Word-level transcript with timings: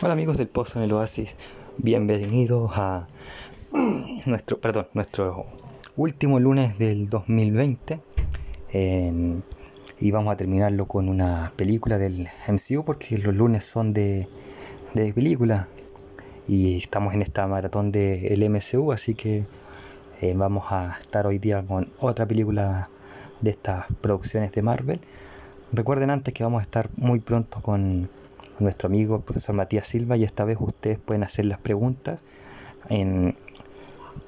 Hola 0.00 0.12
amigos 0.12 0.36
del 0.36 0.46
Pozo 0.46 0.78
en 0.78 0.84
el 0.84 0.92
Oasis, 0.92 1.34
bienvenidos 1.76 2.70
a 2.76 3.08
nuestro, 4.26 4.60
perdón, 4.60 4.86
nuestro 4.94 5.46
último 5.96 6.38
lunes 6.38 6.78
del 6.78 7.08
2020 7.08 8.00
y 9.98 10.10
vamos 10.12 10.32
a 10.32 10.36
terminarlo 10.36 10.86
con 10.86 11.08
una 11.08 11.52
película 11.56 11.98
del 11.98 12.28
MCU 12.46 12.84
porque 12.84 13.18
los 13.18 13.34
lunes 13.34 13.64
son 13.64 13.92
de, 13.92 14.28
de 14.94 15.12
película 15.12 15.66
y 16.46 16.78
estamos 16.78 17.12
en 17.14 17.22
esta 17.22 17.48
maratón 17.48 17.90
del 17.90 18.50
MCU 18.50 18.92
así 18.92 19.16
que 19.16 19.46
eh, 20.20 20.32
vamos 20.36 20.70
a 20.70 20.96
estar 21.00 21.26
hoy 21.26 21.40
día 21.40 21.64
con 21.66 21.90
otra 21.98 22.24
película 22.24 22.88
de 23.40 23.50
estas 23.50 23.86
producciones 24.00 24.52
de 24.52 24.62
Marvel. 24.62 25.00
Recuerden 25.72 26.10
antes 26.10 26.32
que 26.32 26.44
vamos 26.44 26.60
a 26.60 26.62
estar 26.62 26.88
muy 26.96 27.18
pronto 27.18 27.60
con 27.62 28.08
nuestro 28.60 28.88
amigo 28.88 29.16
el 29.16 29.22
profesor 29.22 29.54
Matías 29.54 29.86
Silva 29.86 30.16
y 30.16 30.24
esta 30.24 30.44
vez 30.44 30.56
ustedes 30.60 30.98
pueden 30.98 31.22
hacer 31.22 31.44
las 31.44 31.58
preguntas 31.58 32.22
en, 32.88 33.36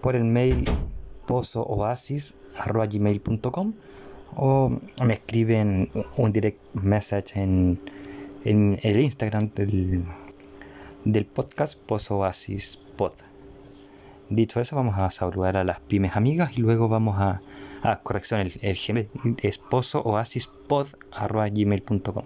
por 0.01 0.15
el 0.17 0.25
mail 0.25 0.65
pozooasis.gmail.com 1.27 3.75
o 4.37 4.79
me 5.05 5.15
escriben 5.15 5.91
un 6.17 6.33
direct 6.33 6.61
message 6.75 7.41
en, 7.41 7.81
en 8.45 8.79
el 8.83 9.01
Instagram 9.01 9.49
del, 9.55 10.05
del 11.05 11.27
podcast 11.27 11.81
Pozo 11.81 12.21
Pod. 12.97 13.13
Dicho 14.29 14.61
eso, 14.61 14.77
vamos 14.77 14.97
a 14.99 15.11
saludar 15.11 15.57
a 15.57 15.65
las 15.65 15.81
pymes 15.81 16.15
amigas 16.15 16.57
y 16.57 16.61
luego 16.61 16.89
vamos 16.89 17.21
a, 17.21 17.43
a 17.83 18.01
corrección, 18.01 18.41
el, 18.41 18.53
el 18.63 18.77
Gmail 18.77 19.09
es 19.43 19.59
pozooasispod.gmail.com 19.59 22.25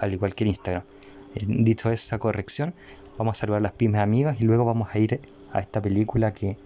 al 0.00 0.12
igual 0.12 0.34
que 0.34 0.44
el 0.44 0.48
Instagram. 0.48 0.82
Dicho 1.34 1.90
esa 1.90 2.18
corrección, 2.18 2.74
vamos 3.16 3.38
a 3.38 3.40
saludar 3.40 3.58
a 3.58 3.62
las 3.62 3.72
pymes 3.72 4.00
amigas 4.00 4.40
y 4.40 4.44
luego 4.44 4.64
vamos 4.64 4.88
a 4.92 4.98
ir 4.98 5.20
a 5.52 5.60
esta 5.60 5.80
película 5.80 6.32
que 6.32 6.56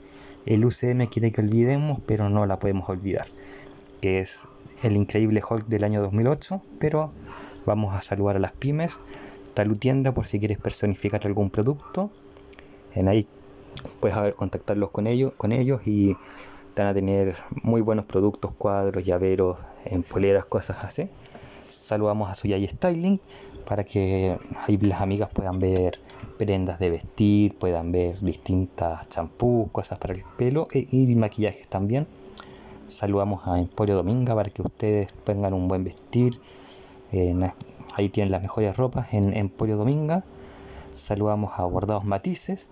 el 0.47 0.65
UCM 0.65 1.07
quiere 1.09 1.33
que 1.33 1.41
olvidemos, 1.41 2.01
pero 2.07 2.29
no 2.31 2.47
la 2.47 2.59
podemos 2.59 2.89
olvidar, 2.89 3.27
que 4.01 4.21
es 4.21 4.47
el 4.83 4.97
increíble 4.97 5.43
Hulk 5.49 5.67
del 5.67 5.85
año 5.85 6.01
2008, 6.03 6.63
pero 6.79 7.13
vamos 7.67 7.95
a 7.95 8.03
saludar 8.03 8.37
a 8.37 8.41
las 8.41 8.53
pymes, 8.53 8.99
Talutienda 9.55 10.13
por 10.13 10.27
si 10.27 10.41
quieres 10.41 10.59
personificar 10.59 11.25
algún 11.27 11.49
producto, 11.49 12.11
en 12.95 13.07
ahí 13.07 13.27
puedes 14.01 14.21
ver, 14.21 14.35
contactarlos 14.35 14.91
con 14.91 15.07
ellos, 15.07 15.33
con 15.37 15.53
ellos 15.53 15.87
y 15.87 16.17
van 16.77 16.89
a 16.89 16.95
tener 16.95 17.37
muy 17.63 17.81
buenos 17.81 18.05
productos, 18.05 18.53
cuadros, 18.53 19.05
llaveros, 19.05 19.59
en 19.85 20.03
poleras, 20.03 20.45
cosas 20.45 20.83
así. 20.83 21.09
Saludamos 21.69 22.31
a 22.31 22.35
Suyay 22.35 22.67
Styling 22.69 23.21
para 23.67 23.85
que 23.85 24.37
ahí 24.67 24.77
las 24.79 25.01
amigas 25.01 25.31
puedan 25.33 25.59
ver 25.59 25.99
prendas 26.39 26.79
de 26.79 26.91
vestir, 26.91 27.57
puedan 27.57 27.93
ver 27.93 28.19
distintas 28.21 29.09
champús, 29.09 29.71
cosas 29.73 29.99
para 29.99 30.15
el 30.15 30.23
pelo 30.37 30.69
e, 30.73 30.87
y 30.91 31.15
maquillajes 31.15 31.69
también. 31.69 32.07
Saludamos 32.89 33.47
a 33.47 33.59
Emporio 33.59 33.95
Dominga 33.97 34.35
para 34.35 34.51
que 34.51 34.63
ustedes 34.63 35.13
tengan 35.25 35.55
un 35.55 35.69
buen 35.69 35.85
vestir. 35.85 36.41
ahí 37.95 38.09
tienen 38.09 38.31
las 38.31 38.43
mejores 38.43 38.77
ropas 38.77 39.13
en 39.15 39.37
Emporio 39.37 39.77
Dominga. 39.77 40.25
Saludamos 40.93 41.53
a 41.57 41.65
Bordados 41.65 42.05
Matices 42.05 42.69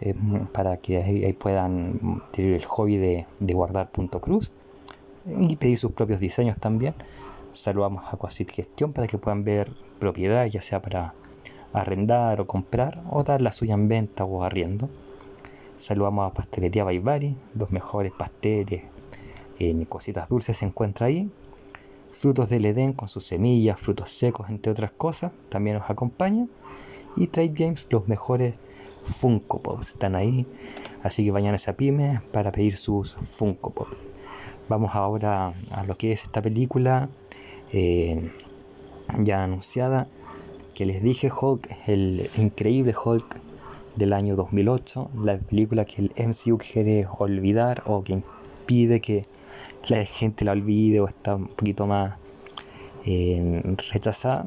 eh, 0.00 0.14
para 0.52 0.78
que 0.78 1.36
puedan 1.38 2.22
tener 2.32 2.54
el 2.54 2.64
hobby 2.64 2.96
de 2.96 3.26
guardar 3.54 3.90
punto 3.90 4.20
cruz 4.20 4.50
y 5.26 5.56
pedir 5.56 5.78
sus 5.78 5.92
propios 5.92 6.20
diseños 6.20 6.56
también. 6.56 6.94
Saludamos 7.52 8.04
a 8.12 8.16
Quasit 8.16 8.50
Gestión 8.50 8.92
para 8.92 9.08
que 9.08 9.18
puedan 9.18 9.42
ver 9.42 9.72
propiedad, 9.98 10.46
ya 10.46 10.62
sea 10.62 10.80
para 10.80 11.14
arrendar 11.72 12.40
o 12.40 12.46
comprar, 12.46 13.02
o 13.10 13.24
dar 13.24 13.42
la 13.42 13.50
suya 13.50 13.74
en 13.74 13.88
venta 13.88 14.24
o 14.24 14.44
arriendo. 14.44 14.88
Saludamos 15.76 16.30
a 16.30 16.34
Pastelería 16.34 16.84
Baibari, 16.84 17.36
los 17.54 17.72
mejores 17.72 18.12
pasteles, 18.12 18.82
eh, 19.58 19.86
cositas 19.88 20.28
dulces 20.28 20.58
se 20.58 20.64
encuentra 20.64 21.06
ahí. 21.06 21.28
Frutos 22.12 22.48
del 22.48 22.66
Edén 22.66 22.92
con 22.92 23.08
sus 23.08 23.24
semillas, 23.26 23.80
frutos 23.80 24.10
secos, 24.10 24.48
entre 24.48 24.72
otras 24.72 24.90
cosas, 24.92 25.32
también 25.48 25.76
nos 25.78 25.90
acompaña. 25.90 26.46
Y 27.16 27.26
Trade 27.26 27.52
Games, 27.54 27.86
los 27.90 28.06
mejores 28.08 28.54
Funko 29.04 29.60
Pops, 29.60 29.88
están 29.88 30.14
ahí. 30.14 30.46
Así 31.02 31.24
que 31.24 31.30
vayan 31.30 31.54
a 31.54 31.56
esa 31.56 31.72
pyme 31.72 32.20
para 32.32 32.52
pedir 32.52 32.76
sus 32.76 33.14
Funko 33.14 33.70
Pops. 33.70 33.98
Vamos 34.68 34.94
ahora 34.94 35.52
a 35.72 35.84
lo 35.84 35.96
que 35.96 36.12
es 36.12 36.22
esta 36.22 36.40
película 36.40 37.08
eh, 37.72 38.30
ya 39.18 39.44
anunciada, 39.44 40.08
que 40.74 40.86
les 40.86 41.02
dije 41.02 41.30
Hulk, 41.30 41.68
el 41.86 42.30
increíble 42.36 42.94
Hulk 43.04 43.36
del 43.96 44.12
año 44.12 44.36
2008, 44.36 45.10
la 45.22 45.38
película 45.38 45.84
que 45.84 46.02
el 46.02 46.12
MCU 46.16 46.58
quiere 46.58 47.06
olvidar 47.18 47.82
o 47.86 48.02
que 48.02 48.14
impide 48.14 49.00
que 49.00 49.26
la 49.88 50.04
gente 50.04 50.44
la 50.44 50.52
olvide 50.52 51.00
o 51.00 51.08
está 51.08 51.36
un 51.36 51.48
poquito 51.48 51.86
más 51.86 52.16
eh, 53.06 53.62
rechazada. 53.92 54.46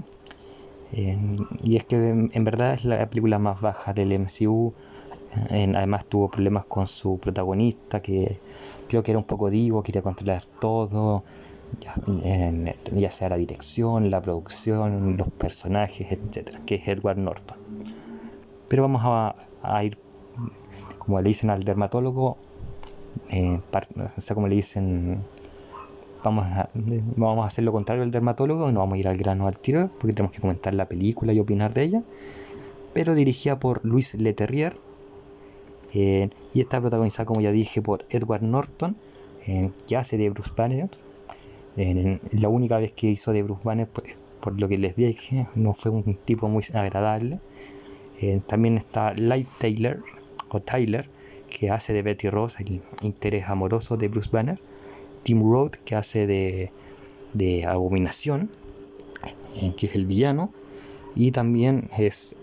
Eh, 0.94 1.18
y 1.64 1.76
es 1.76 1.86
que 1.86 1.96
en, 1.96 2.44
verdad 2.44 2.76
es 2.76 2.86
la 2.86 3.10
película 3.10 3.40
más 3.40 3.62
baja 3.62 3.94
del 3.94 4.12
MCU. 4.20 4.74
además 5.50 6.06
tuvo 6.06 6.30
problemas 6.30 6.66
con 6.66 6.88
su 6.88 7.18
protagonista 7.18 8.02
que 8.02 8.38
creo 8.88 9.02
que 9.02 9.12
era 9.12 9.18
un 9.18 9.26
poco 9.26 9.50
divo, 9.50 9.82
quería 9.82 10.02
controlar 10.02 10.44
todo 10.60 11.24
ya, 11.80 13.12
sea 13.12 13.30
la 13.30 13.38
dirección, 13.38 14.12
la 14.12 14.22
producción, 14.22 15.18
los 15.18 15.30
personajes, 15.30 16.12
etcétera, 16.12 16.62
que 16.66 16.76
es 16.76 16.88
Edward 16.88 17.18
Norton. 17.18 17.58
Pero 18.68 18.84
vamos 18.84 19.02
a, 19.06 19.84
ir, 19.84 19.98
como 20.98 21.22
le 21.22 21.30
dicen 21.30 21.50
al 21.50 21.64
dermatólogo, 21.64 22.38
eh, 23.30 23.60
o 24.18 24.22
sea, 24.22 24.34
como 24.34 24.48
le 24.48 24.56
dicen, 24.56 25.24
vamos 26.24 26.46
a, 26.46 26.70
vamos 26.74 27.46
a 27.46 27.48
hacer 27.48 27.64
lo 27.64 27.72
contrario 27.72 28.04
al 28.04 28.12
dermatólogo, 28.12 28.72
no 28.72 28.80
vamos 28.80 28.96
a 28.96 28.98
ir 28.98 29.08
al 29.08 29.18
grano 29.18 29.48
al 29.48 29.60
tiro, 29.60 29.90
porque 30.00 30.14
tenemos 30.14 30.36
que 30.36 30.42
comentar 30.42 30.74
la 30.74 30.88
película 30.88 31.34
y 31.34 31.40
opinar 31.40 31.74
de 31.74 31.84
ella. 31.84 32.04
Pero 32.94 33.16
dirigida 33.16 33.60
por 33.60 33.84
Luis 33.86 34.14
Leterrier, 34.14 34.78
eh, 35.94 36.30
y 36.54 36.62
está 36.62 36.80
protagonizada, 36.82 37.26
como 37.26 37.42
ya 37.42 37.52
dije, 37.52 37.82
por 37.82 38.06
Edward 38.10 38.44
Norton, 38.44 38.96
eh, 39.46 39.72
que 39.88 39.98
hace 39.98 40.18
de 40.18 40.30
Bruce 40.30 40.52
Banner, 40.56 40.90
la 41.76 42.50
única 42.50 42.78
vez 42.78 42.92
que 42.94 43.08
hizo 43.08 43.32
de 43.32 43.44
Bruce 43.44 43.64
Banner, 43.64 43.88
pues, 43.88 44.16
por 44.40 44.60
lo 44.60 44.68
que 44.68 44.78
les 44.78 44.96
dije, 44.96 45.48
no 45.56 45.74
fue 45.74 45.92
un 45.92 46.16
tipo 46.26 46.48
muy 46.48 46.64
agradable. 46.74 47.40
Eh, 48.20 48.42
también 48.46 48.78
está 48.78 49.14
Light 49.14 49.48
Taylor, 49.58 50.04
o 50.50 50.60
Tyler, 50.60 51.10
que 51.50 51.72
hace 51.72 51.94
de 51.94 52.02
Betty 52.02 52.30
Ross, 52.30 52.60
el 52.60 52.82
interés 53.02 53.48
amoroso 53.48 53.98
de 53.98 54.08
Bruce 54.08 54.30
Banner. 54.32 54.60
Tim 55.24 55.42
Roth, 55.42 55.76
que 55.78 55.96
hace 55.96 56.28
de, 56.28 56.72
de 57.34 57.66
Abominación, 57.66 58.50
eh, 59.56 59.74
que 59.76 59.88
es 59.88 59.96
el 59.96 60.06
villano. 60.06 60.54
Y 61.16 61.32
también 61.32 61.90
es. 61.98 62.36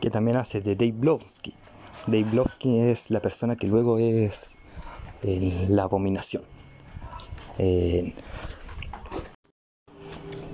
que 0.00 0.10
también 0.10 0.38
hace 0.38 0.60
de 0.60 0.74
Dave 0.76 0.92
Blowski. 0.92 1.54
Dave 2.06 2.24
Blowski 2.24 2.78
es 2.80 3.10
la 3.10 3.20
persona 3.20 3.56
que 3.56 3.66
luego 3.66 3.98
es 3.98 4.58
la 5.22 5.82
abominación. 5.82 6.42
Eh, 7.58 8.14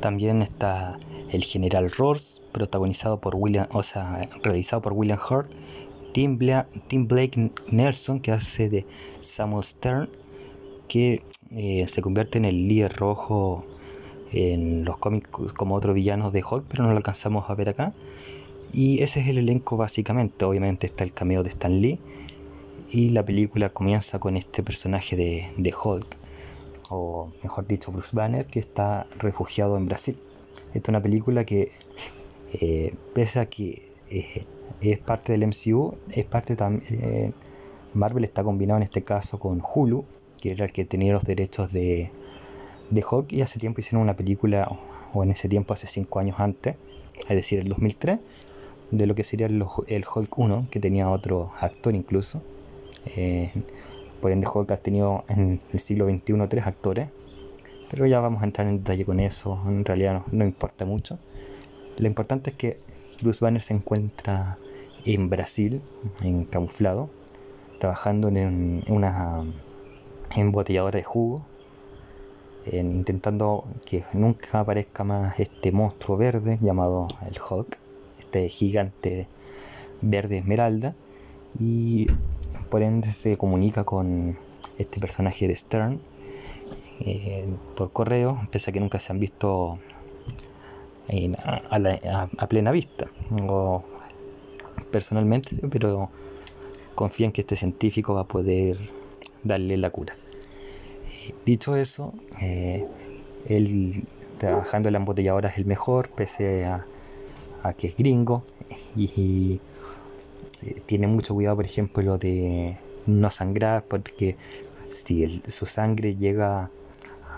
también 0.00 0.42
está 0.42 0.98
el 1.30 1.42
general 1.44 1.90
Ross, 1.90 2.42
protagonizado 2.52 3.20
por 3.20 3.34
William, 3.34 3.66
o 3.72 3.82
sea, 3.82 4.28
realizado 4.42 4.82
por 4.82 4.92
William 4.92 5.18
Hurt. 5.18 5.50
Tim, 6.12 6.38
Blake 6.38 7.52
Nelson, 7.70 8.20
que 8.20 8.32
hace 8.32 8.70
de 8.70 8.86
Samuel 9.20 9.64
Stern, 9.64 10.08
que 10.88 11.22
eh, 11.50 11.86
se 11.88 12.00
convierte 12.00 12.38
en 12.38 12.46
el 12.46 12.68
líder 12.68 12.96
rojo 12.96 13.66
en 14.32 14.84
los 14.84 14.96
cómics 14.96 15.28
como 15.54 15.74
otro 15.74 15.92
villano 15.92 16.30
de 16.30 16.42
Hulk, 16.42 16.64
pero 16.68 16.84
no 16.84 16.90
lo 16.90 16.96
alcanzamos 16.96 17.50
a 17.50 17.54
ver 17.54 17.68
acá. 17.68 17.92
Y 18.72 19.02
ese 19.02 19.20
es 19.20 19.28
el 19.28 19.38
elenco 19.38 19.76
básicamente. 19.76 20.44
Obviamente 20.44 20.86
está 20.86 21.04
el 21.04 21.12
cameo 21.12 21.42
de 21.42 21.50
Stan 21.50 21.80
Lee. 21.80 21.98
Y 22.90 23.10
la 23.10 23.24
película 23.24 23.68
comienza 23.68 24.18
con 24.18 24.36
este 24.36 24.62
personaje 24.62 25.16
de, 25.16 25.50
de 25.56 25.74
Hulk 25.74 26.16
o 26.90 27.32
mejor 27.42 27.66
dicho 27.66 27.92
Bruce 27.92 28.14
Banner, 28.14 28.46
que 28.46 28.58
está 28.58 29.06
refugiado 29.18 29.76
en 29.76 29.86
Brasil. 29.86 30.18
Esta 30.74 30.78
es 30.78 30.88
una 30.88 31.02
película 31.02 31.44
que, 31.44 31.72
eh, 32.52 32.94
pese 33.14 33.40
a 33.40 33.46
que 33.46 33.90
eh, 34.10 34.44
es 34.80 34.98
parte 34.98 35.32
del 35.32 35.46
MCU, 35.46 35.96
es 36.10 36.24
parte 36.24 36.56
también... 36.56 36.84
Eh, 37.02 37.32
Marvel 37.94 38.24
está 38.24 38.44
combinado 38.44 38.76
en 38.76 38.82
este 38.82 39.02
caso 39.02 39.38
con 39.38 39.62
Hulu, 39.62 40.04
que 40.38 40.52
era 40.52 40.66
el 40.66 40.72
que 40.72 40.84
tenía 40.84 41.14
los 41.14 41.24
derechos 41.24 41.72
de, 41.72 42.10
de 42.90 43.04
Hulk, 43.10 43.32
y 43.32 43.40
hace 43.40 43.58
tiempo 43.58 43.80
hicieron 43.80 44.02
una 44.02 44.16
película, 44.16 44.68
o 45.14 45.22
en 45.22 45.30
ese 45.30 45.48
tiempo 45.48 45.72
hace 45.72 45.86
5 45.86 46.18
años 46.18 46.38
antes, 46.38 46.76
es 47.20 47.36
decir, 47.36 47.58
el 47.58 47.68
2003, 47.68 48.18
de 48.90 49.06
lo 49.06 49.14
que 49.14 49.24
sería 49.24 49.46
el, 49.46 49.62
Hulk 49.62 50.38
1, 50.38 50.68
que 50.70 50.78
tenía 50.78 51.08
otro 51.08 51.52
actor 51.58 51.94
incluso. 51.94 52.42
Por 54.20 54.32
ende, 54.32 54.46
Hulk 54.52 54.70
ha 54.72 54.76
tenido 54.76 55.24
en 55.28 55.60
el 55.72 55.80
siglo 55.80 56.06
XXI 56.08 56.34
tres 56.48 56.66
actores. 56.66 57.08
Pero 57.90 58.06
ya 58.06 58.20
vamos 58.20 58.42
a 58.42 58.46
entrar 58.46 58.66
en 58.66 58.78
detalle 58.78 59.04
con 59.04 59.20
eso. 59.20 59.60
En 59.66 59.84
realidad 59.84 60.22
no, 60.32 60.44
importa 60.44 60.84
mucho. 60.84 61.18
Lo 61.98 62.06
importante 62.06 62.50
es 62.50 62.56
que 62.56 62.78
Bruce 63.22 63.44
Banner 63.44 63.62
se 63.62 63.74
encuentra 63.74 64.58
en 65.04 65.30
Brasil, 65.30 65.80
en 66.20 66.44
camuflado, 66.44 67.08
trabajando 67.78 68.28
en 68.28 68.84
una 68.88 69.44
embotelladora 70.34 70.98
de 70.98 71.04
jugo, 71.04 71.42
intentando 72.72 73.64
que 73.84 74.04
nunca 74.12 74.60
aparezca 74.60 75.04
más 75.04 75.38
este 75.38 75.70
monstruo 75.70 76.16
verde 76.16 76.58
llamado 76.60 77.06
el 77.26 77.36
Hulk, 77.40 77.78
este 78.18 78.48
gigante 78.48 79.28
verde 80.02 80.38
esmeralda, 80.38 80.94
y 81.58 82.06
por 82.70 82.82
ende 82.82 83.10
se 83.10 83.36
comunica 83.36 83.84
con 83.84 84.36
este 84.78 85.00
personaje 85.00 85.48
de 85.48 85.56
Stern 85.56 86.00
eh, 87.00 87.46
por 87.76 87.92
correo, 87.92 88.38
pese 88.50 88.70
a 88.70 88.72
que 88.72 88.80
nunca 88.80 88.98
se 88.98 89.12
han 89.12 89.20
visto 89.20 89.78
a, 91.68 92.46
plena 92.48 92.72
vista 92.72 93.06
personalmente, 94.90 95.56
pero 95.70 96.10
confían 96.94 97.32
que 97.32 97.42
este 97.42 97.56
científico 97.56 98.14
va 98.14 98.22
a 98.22 98.24
poder 98.24 98.78
darle 99.44 99.76
la 99.76 99.90
cura. 99.90 100.14
Dicho 101.44 101.76
eso, 101.76 102.14
eh, 102.40 102.86
él 103.48 104.04
trabajando 104.38 104.88
en 104.88 104.94
la 104.94 104.98
embotelladora 104.98 105.48
es 105.50 105.58
el 105.58 105.66
mejor, 105.66 106.08
pese 106.10 106.64
a, 106.64 106.84
que 107.76 107.88
es 107.88 107.96
gringo 107.96 108.44
y, 108.94 109.54
eh, 109.56 109.60
tiene 110.86 111.06
mucho 111.06 111.34
cuidado, 111.34 111.56
por 111.56 111.66
ejemplo, 111.66 112.02
lo 112.02 112.18
de 112.18 112.76
no 113.06 113.30
sangrar, 113.30 113.84
porque 113.84 114.36
si 114.90 115.42
su 115.48 115.66
sangre 115.66 116.16
llega 116.16 116.70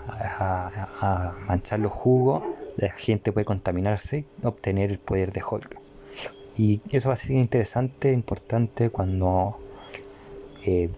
a, 0.07 1.35
manchar 1.47 1.79
los 1.79 1.91
jugos, 1.91 2.43
la 2.77 2.89
gente 2.91 3.31
puede 3.31 3.45
contaminarse, 3.45 4.25
obtener 4.43 4.91
el 4.91 4.99
poder 4.99 5.31
de 5.31 5.41
Hulk. 5.49 5.77
Y 6.57 6.81
eso 6.91 7.09
va 7.09 7.13
a 7.13 7.17
ser 7.17 7.31
interesante, 7.31 8.11
importante 8.11 8.89
cuando 8.89 9.57
eh, 10.65 10.89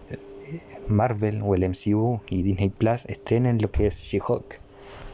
Marvel 0.88 1.42
o 1.42 1.54
el 1.54 1.68
MCU 1.68 2.20
y 2.28 2.42
Disney 2.42 2.70
Plus 2.70 3.06
estrenen 3.06 3.60
lo 3.60 3.70
que 3.70 3.86
es 3.86 3.96
She-Hulk. 3.96 4.60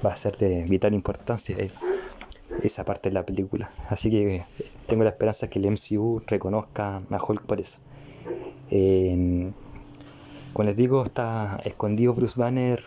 Va 0.05 0.12
a 0.12 0.16
ser 0.16 0.37
de 0.37 0.62
vital 0.64 0.94
importancia 0.94 1.56
esa 2.62 2.84
parte 2.84 3.10
de 3.10 3.14
la 3.14 3.26
película. 3.26 3.70
Así 3.88 4.10
que 4.10 4.37
eh, 4.37 4.44
tengo 4.88 5.05
la 5.05 5.11
esperanza 5.11 5.49
que 5.49 5.58
el 5.58 5.70
MCU 5.70 6.23
reconozca 6.26 7.02
a 7.11 7.23
Hulk 7.23 7.43
por 7.43 7.61
eso. 7.61 7.81
como 10.52 10.64
les 10.64 10.76
digo, 10.76 11.05
está 11.05 11.61
escondido 11.64 12.14
Bruce 12.14 12.40
Banner 12.40 12.82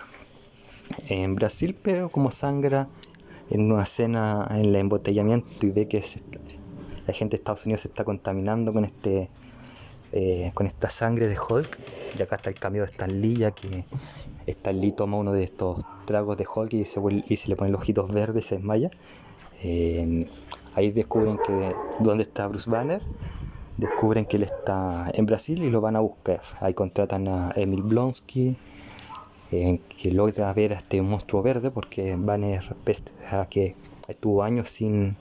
en 1.07 1.36
Brasil, 1.36 1.77
pero 1.81 2.09
como 2.09 2.31
sangra 2.31 2.88
en 3.51 3.71
una 3.71 3.83
escena 3.83 4.48
en 4.50 4.65
el 4.65 4.75
embotellamiento 4.75 5.48
y 5.62 5.71
ve 5.71 5.88
que 5.88 6.03
la 7.06 7.13
gente 7.13 7.38
de 7.38 7.42
Estados 7.42 7.65
Unidos 7.65 7.81
se 7.81 7.89
está 7.89 8.04
contaminando 8.04 8.74
con 8.74 8.83
este 8.83 9.30
eh, 10.12 10.51
con 10.54 10.68
esta 10.68 10.89
sangre 10.89 11.27
de 11.27 11.38
Hulk. 11.39 11.80
Y 12.18 12.21
acá 12.21 12.36
está 12.38 12.50
el 12.50 12.57
cambio 12.57 12.81
de 12.81 12.89
Stan 12.89 13.21
Lee, 13.21 13.36
ya 13.36 13.51
que 13.51 13.86
Stan 14.47 14.77
Lee 14.77 14.92
toma 14.92 15.18
uno 15.18 15.31
de 15.31 15.44
estos 15.44 15.86
tragos 16.06 16.36
de 16.36 16.45
Hulk 16.54 16.74
y 16.74 16.83
se, 16.83 17.00
y 17.27 17.38
se 17.38 17.47
le 17.47 17.56
ponen 17.56 17.71
los 17.71 17.81
ojitos 17.81 18.12
verdes 18.12 18.45
y 18.45 18.47
se 18.50 18.56
desmaya. 18.56 18.89
Eh, 19.63 20.25
ahí 20.75 20.91
descubren 20.91 21.38
que 21.38 21.73
dónde 22.00 22.23
está 22.23 22.47
Bruce 22.47 22.69
Banner. 22.69 23.01
Descubren 23.77 24.25
que 24.25 24.38
él 24.38 24.44
está 24.44 25.09
en 25.13 25.25
Brasil 25.25 25.63
y 25.63 25.69
lo 25.69 25.81
van 25.81 25.95
a 25.95 26.00
buscar. 26.01 26.41
Ahí 26.59 26.73
contratan 26.73 27.27
a 27.27 27.51
Emil 27.56 27.83
Blonsky, 27.83 28.56
eh, 29.51 29.79
que 29.97 30.12
logra 30.12 30.53
ver 30.53 30.73
a 30.73 30.77
este 30.77 31.01
monstruo 31.01 31.41
verde 31.41 31.71
porque 31.71 32.15
Banner, 32.15 32.75
a 33.31 33.45
que 33.47 33.75
estuvo 34.07 34.44
años 34.44 34.69
sin 34.69 35.15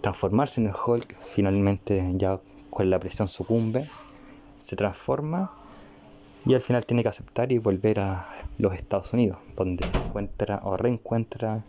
transformarse 0.00 0.60
en 0.60 0.68
el 0.68 0.74
Hulk, 0.74 1.16
finalmente 1.18 2.12
ya 2.14 2.40
con 2.70 2.88
la 2.88 2.98
presión 2.98 3.28
sucumbe, 3.28 3.84
se 4.58 4.76
transforma 4.76 5.52
y 6.46 6.54
al 6.54 6.62
final 6.62 6.86
tiene 6.86 7.02
que 7.02 7.08
aceptar 7.10 7.52
y 7.52 7.58
volver 7.58 8.00
a 8.00 8.26
los 8.58 8.74
Estados 8.74 9.12
Unidos, 9.12 9.38
donde 9.56 9.86
se 9.86 9.96
encuentra 9.98 10.60
o 10.64 10.76
reencuentra 10.76 11.62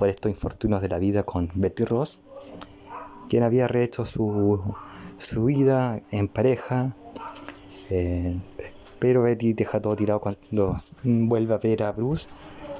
por 0.00 0.08
estos 0.08 0.30
infortunios 0.30 0.80
de 0.80 0.88
la 0.88 0.98
vida 0.98 1.24
con 1.24 1.50
Betty 1.54 1.84
Ross, 1.84 2.20
quien 3.28 3.42
había 3.42 3.68
rehecho 3.68 4.06
su, 4.06 4.58
su 5.18 5.44
vida 5.44 6.00
en 6.10 6.26
pareja, 6.26 6.96
eh, 7.90 8.40
pero 8.98 9.24
Betty 9.24 9.52
deja 9.52 9.78
todo 9.82 9.94
tirado 9.96 10.20
cuando 10.20 10.78
vuelve 11.04 11.52
a 11.52 11.58
ver 11.58 11.82
a 11.82 11.92
Bruce, 11.92 12.28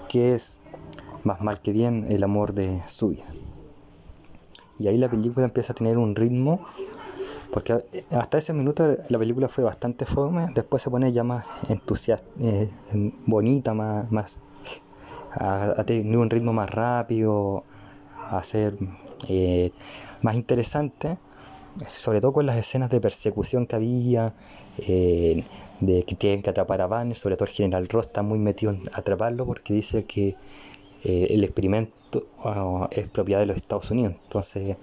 que 0.08 0.32
es 0.32 0.62
más 1.22 1.42
mal 1.42 1.60
que 1.60 1.72
bien 1.72 2.06
el 2.08 2.24
amor 2.24 2.54
de 2.54 2.80
su 2.86 3.10
vida. 3.10 3.26
Y 4.78 4.88
ahí 4.88 4.96
la 4.96 5.10
película 5.10 5.44
empieza 5.44 5.74
a 5.74 5.76
tener 5.76 5.98
un 5.98 6.16
ritmo 6.16 6.64
porque 7.52 7.84
hasta 8.12 8.38
ese 8.38 8.54
minuto 8.54 8.96
la 9.08 9.18
película 9.18 9.50
fue 9.50 9.62
bastante 9.62 10.06
fome, 10.06 10.46
después 10.54 10.82
se 10.82 10.88
pone 10.88 11.12
ya 11.12 11.22
más 11.22 11.44
entusiasta, 11.68 12.26
eh, 12.40 12.70
bonita, 13.26 13.74
más, 13.74 14.10
más 14.10 14.38
a, 15.32 15.84
tener 15.84 16.16
un 16.16 16.30
ritmo 16.30 16.52
más 16.52 16.70
rápido, 16.70 17.64
a 18.28 18.42
ser 18.44 18.76
eh, 19.28 19.72
más 20.22 20.34
interesante, 20.34 21.18
sobre 21.86 22.20
todo 22.20 22.32
con 22.32 22.46
las 22.46 22.56
escenas 22.56 22.90
de 22.90 23.00
persecución 23.00 23.66
que 23.66 23.76
había, 23.76 24.34
eh, 24.78 25.44
de 25.80 26.02
que 26.04 26.14
tienen 26.14 26.42
que 26.42 26.50
atrapar 26.50 26.80
a 26.80 26.86
Van, 26.86 27.14
sobre 27.14 27.36
todo 27.36 27.48
el 27.48 27.54
general 27.54 27.88
Ross 27.88 28.06
está 28.06 28.22
muy 28.22 28.38
metido 28.38 28.72
en 28.72 28.82
atraparlo 28.92 29.46
porque 29.46 29.74
dice 29.74 30.04
que 30.04 30.34
el 31.02 31.42
experimento 31.44 32.26
ah, 32.44 32.86
es 32.90 33.08
propiedad 33.08 33.40
de 33.40 33.46
los 33.46 33.56
Estados 33.56 33.90
Unidos, 33.90 34.14
entonces 34.22 34.76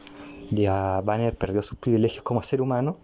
ya 0.49 1.01
Banner 1.01 1.35
perdió 1.35 1.61
sus 1.61 1.77
privilegios 1.77 2.23
como 2.23 2.41
ser 2.41 2.61
humano 2.61 2.97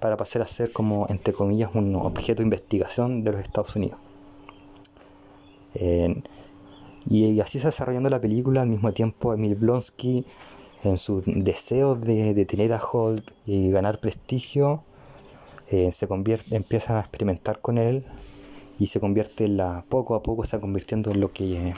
para 0.00 0.16
pasar 0.16 0.42
a 0.42 0.46
ser 0.46 0.72
como, 0.72 1.06
entre 1.08 1.32
comillas, 1.32 1.70
un 1.74 1.96
objeto 1.96 2.42
de 2.42 2.44
investigación 2.44 3.24
de 3.24 3.32
los 3.32 3.40
Estados 3.40 3.74
Unidos. 3.76 3.98
Y, 7.08 7.40
así 7.40 7.58
se 7.58 7.68
desarrollando 7.68 8.10
la 8.10 8.20
película, 8.20 8.62
al 8.62 8.68
mismo 8.68 8.92
tiempo 8.92 9.32
Emil 9.32 9.54
Blonsky, 9.54 10.24
en 10.82 10.98
su 10.98 11.22
deseo 11.24 11.94
de 11.94 12.34
detener 12.34 12.72
a 12.72 12.80
Hulk 12.80 13.32
y 13.46 13.70
ganar 13.70 13.98
prestigio, 13.98 14.82
eh, 15.70 15.90
se 15.92 16.06
convierte, 16.06 16.54
empieza 16.54 16.98
a 16.98 17.00
experimentar 17.00 17.60
con 17.60 17.78
él 17.78 18.04
y 18.78 18.86
se 18.86 19.00
convierte 19.00 19.44
en 19.44 19.56
la, 19.56 19.84
poco 19.88 20.14
a 20.14 20.22
poco 20.22 20.44
se 20.44 20.60
convirtiendo 20.60 21.10
en 21.10 21.20
lo 21.20 21.32
que 21.32 21.74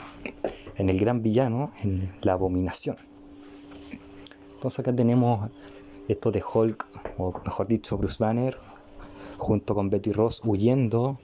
en 0.77 0.89
el 0.89 0.99
gran 0.99 1.21
villano, 1.21 1.71
en 1.83 2.11
la 2.21 2.33
abominación. 2.33 2.97
Entonces 4.55 4.79
acá 4.79 4.95
tenemos 4.95 5.49
esto 6.07 6.31
de 6.31 6.43
Hulk, 6.43 6.87
o 7.17 7.33
mejor 7.45 7.67
dicho 7.67 7.97
Bruce 7.97 8.17
Banner, 8.19 8.57
junto 9.37 9.73
con 9.73 9.89
Betty 9.89 10.11
Ross 10.11 10.41
huyendo 10.43 11.17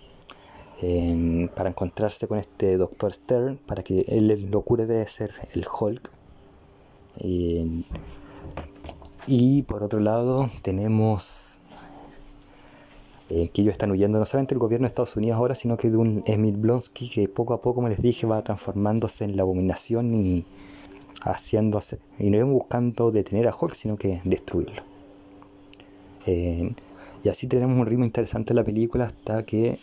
em, 0.81 1.47
para 1.49 1.69
encontrarse 1.69 2.27
con 2.27 2.37
este 2.39 2.77
Doctor 2.77 3.13
Stern, 3.13 3.57
para 3.57 3.83
que 3.83 4.05
él 4.07 4.49
lo 4.51 4.61
cure 4.61 4.85
de 4.85 5.07
ser 5.07 5.31
el 5.53 5.65
Hulk. 5.67 6.09
Em, 7.19 7.83
y 9.27 9.63
por 9.63 9.83
otro 9.83 9.99
lado 9.99 10.49
tenemos 10.61 11.59
eh, 13.29 13.49
que 13.51 13.61
ellos 13.63 13.71
están 13.71 13.89
huyendo 13.89 14.19
no 14.19 14.25
solamente 14.25 14.53
del 14.53 14.59
gobierno 14.59 14.85
de 14.85 14.89
Estados 14.89 15.15
Unidos 15.15 15.37
ahora, 15.37 15.55
sino 15.55 15.77
que 15.77 15.89
de 15.89 15.97
un 15.97 16.23
Emil 16.27 16.57
Blonsky 16.57 17.09
que 17.09 17.27
poco 17.27 17.53
a 17.55 17.59
poco, 17.59 17.75
como 17.75 17.89
les 17.89 18.01
dije, 18.01 18.27
va 18.27 18.43
transformándose 18.43 19.23
en 19.23 19.35
la 19.35 19.41
abominación 19.41 20.13
y 20.13 20.45
haciéndose, 21.21 21.97
y 22.19 22.29
no 22.29 22.45
buscando 22.45 23.11
detener 23.11 23.47
a 23.47 23.55
Hulk, 23.59 23.73
sino 23.73 23.97
que 23.97 24.21
destruirlo. 24.25 24.83
Eh, 26.27 26.73
y 27.23 27.29
así 27.29 27.47
tenemos 27.47 27.77
un 27.77 27.85
ritmo 27.87 28.05
interesante 28.05 28.53
en 28.53 28.57
la 28.57 28.63
película 28.63 29.05
hasta 29.05 29.43
que 29.43 29.79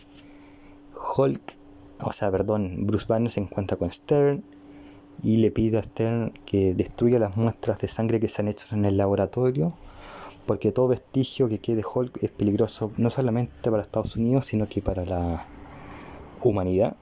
Hulk, 1.02 1.56
o 2.00 2.12
sea, 2.12 2.30
perdón, 2.30 2.86
Bruce 2.86 3.06
Banner 3.08 3.30
se 3.30 3.40
encuentra 3.40 3.76
con 3.76 3.90
Stern 3.90 4.42
y 5.22 5.36
le 5.36 5.50
pide 5.50 5.78
a 5.78 5.82
Stern 5.82 6.32
que 6.46 6.74
destruya 6.74 7.18
las 7.18 7.36
muestras 7.36 7.78
de 7.80 7.88
sangre 7.88 8.20
que 8.20 8.28
se 8.28 8.42
han 8.42 8.48
hecho 8.48 8.74
en 8.74 8.84
el 8.84 8.96
laboratorio, 8.96 9.74
porque 10.46 10.72
todo 10.72 10.88
vestigio 10.88 11.48
que 11.48 11.58
quede 11.58 11.82
Hulk 11.82 12.22
es 12.22 12.30
peligroso 12.30 12.92
no 12.96 13.10
solamente 13.10 13.70
para 13.70 13.82
Estados 13.82 14.16
Unidos, 14.16 14.46
sino 14.46 14.68
que 14.68 14.82
para 14.82 15.04
la 15.04 15.46
humanidad. 16.42 16.96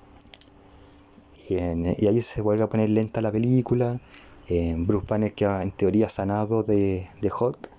Y, 1.48 1.56
ahí 1.56 2.20
se 2.22 2.42
vuelve 2.42 2.62
a 2.62 2.68
poner 2.68 2.90
lenta 2.90 3.20
la 3.20 3.32
película 3.32 4.00
Bruce 4.48 5.06
Banner 5.08 5.32
que 5.32 5.44
en 5.44 5.70
teoría 5.70 6.08
sanado 6.08 6.62
de, 6.62 7.06
Hulk. 7.22 7.70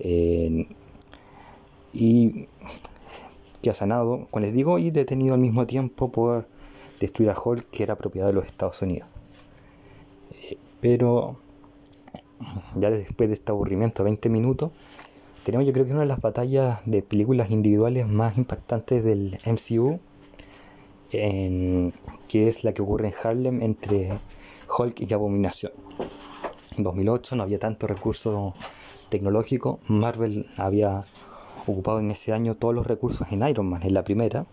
Eh, 0.00 0.66
y 1.92 2.48
que 3.64 3.70
ha 3.70 3.74
sanado, 3.74 4.26
como 4.30 4.44
les 4.44 4.52
digo, 4.52 4.78
y 4.78 4.90
detenido 4.90 5.32
al 5.32 5.40
mismo 5.40 5.66
tiempo 5.66 6.12
por 6.12 6.46
destruir 7.00 7.30
a 7.30 7.34
Hulk, 7.34 7.70
que 7.70 7.82
era 7.82 7.96
propiedad 7.96 8.26
de 8.26 8.34
los 8.34 8.44
Estados 8.44 8.82
Unidos. 8.82 9.08
Eh, 10.32 10.58
pero 10.82 11.36
ya 12.76 12.90
después 12.90 13.30
de 13.30 13.32
este 13.32 13.52
aburrimiento, 13.52 14.04
20 14.04 14.28
minutos, 14.28 14.70
tenemos 15.44 15.66
yo 15.66 15.72
creo 15.72 15.86
que 15.86 15.92
una 15.92 16.02
de 16.02 16.06
las 16.06 16.20
batallas 16.20 16.80
de 16.84 17.00
películas 17.00 17.50
individuales 17.50 18.06
más 18.06 18.36
impactantes 18.36 19.02
del 19.02 19.38
MCU, 19.46 19.98
que 21.10 21.92
es 22.48 22.64
la 22.64 22.74
que 22.74 22.82
ocurre 22.82 23.08
en 23.08 23.14
Harlem 23.22 23.62
entre 23.62 24.12
Hulk 24.78 25.00
y 25.00 25.14
Abominación. 25.14 25.72
en 26.76 26.84
2008 26.84 27.36
no 27.36 27.44
había 27.44 27.58
tanto 27.58 27.86
recurso 27.86 28.52
tecnológico. 29.08 29.80
Marvel 29.88 30.50
había 30.58 31.04
ocupado 31.66 32.00
en 32.00 32.10
ese 32.10 32.32
año 32.32 32.54
todos 32.54 32.74
los 32.74 32.86
recursos 32.86 33.30
en 33.30 33.46
Iron 33.46 33.66
Man, 33.66 33.82
en 33.82 33.94
la 33.94 34.04
primera, 34.04 34.46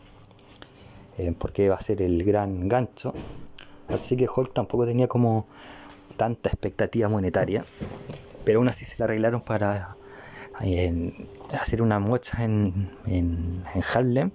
eh, 1.17 1.33
porque 1.37 1.65
iba 1.65 1.75
a 1.75 1.79
ser 1.79 2.01
el 2.01 2.23
gran 2.23 2.67
gancho. 2.67 3.13
Así 3.87 4.15
que 4.15 4.27
Hulk 4.33 4.53
tampoco 4.53 4.85
tenía 4.85 5.07
como 5.07 5.47
tanta 6.17 6.49
expectativa 6.49 7.09
monetaria, 7.09 7.65
pero 8.45 8.59
aún 8.59 8.69
así 8.69 8.85
se 8.85 8.97
la 8.99 9.05
arreglaron 9.05 9.41
para 9.41 9.95
hacer 11.59 11.81
una 11.81 11.99
mocha 11.99 12.43
en, 12.43 12.91
en, 13.07 13.63
Harlem 13.93 14.31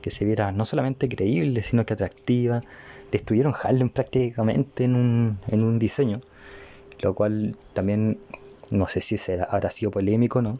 que 0.00 0.10
se 0.10 0.24
viera 0.24 0.52
no 0.52 0.64
solamente 0.64 1.08
creíble, 1.08 1.62
sino 1.62 1.84
que 1.84 1.94
atractiva. 1.94 2.62
Destruyeron 3.10 3.54
Harlem 3.60 3.90
prácticamente 3.90 4.84
en 4.84 4.96
un, 4.96 5.38
en 5.48 5.64
un 5.64 5.78
diseño, 5.78 6.20
lo 7.00 7.14
cual 7.14 7.56
también 7.72 8.18
no 8.70 8.88
sé 8.88 9.00
si 9.00 9.18
será, 9.18 9.44
habrá 9.44 9.70
sido 9.70 9.90
polémico, 9.90 10.42
¿no? 10.42 10.58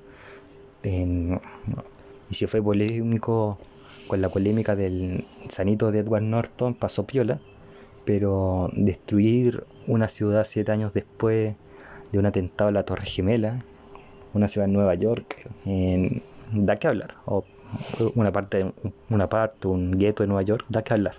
Y 0.91 2.35
si 2.35 2.47
fue 2.47 2.63
polémico 2.63 3.59
con 4.07 4.21
la 4.21 4.29
polémica 4.29 4.77
del 4.77 5.25
sanito 5.49 5.91
de 5.91 6.01
Edward 6.01 6.23
Norton, 6.23 6.75
pasó 6.75 7.07
piola, 7.07 7.41
pero 8.05 8.71
destruir 8.75 9.65
una 9.87 10.09
ciudad 10.09 10.45
siete 10.45 10.73
años 10.73 10.93
después 10.93 11.55
de 12.13 12.19
un 12.19 12.27
atentado 12.27 12.69
a 12.69 12.73
la 12.73 12.85
Torre 12.85 13.07
Gemela, 13.07 13.63
una 14.35 14.49
ciudad 14.49 14.69
en 14.69 14.75
Nueva 14.75 14.95
York, 14.95 15.49
da 16.53 16.77
que 16.77 16.87
hablar, 16.87 17.15
o 17.25 17.45
una 18.15 18.31
parte, 18.31 18.73
una 19.09 19.29
parte, 19.29 19.69
un 19.69 19.93
gueto 19.93 20.23
de 20.23 20.27
Nueva 20.29 20.43
York, 20.43 20.67
da 20.69 20.83
que 20.83 20.95
hablar. 20.95 21.15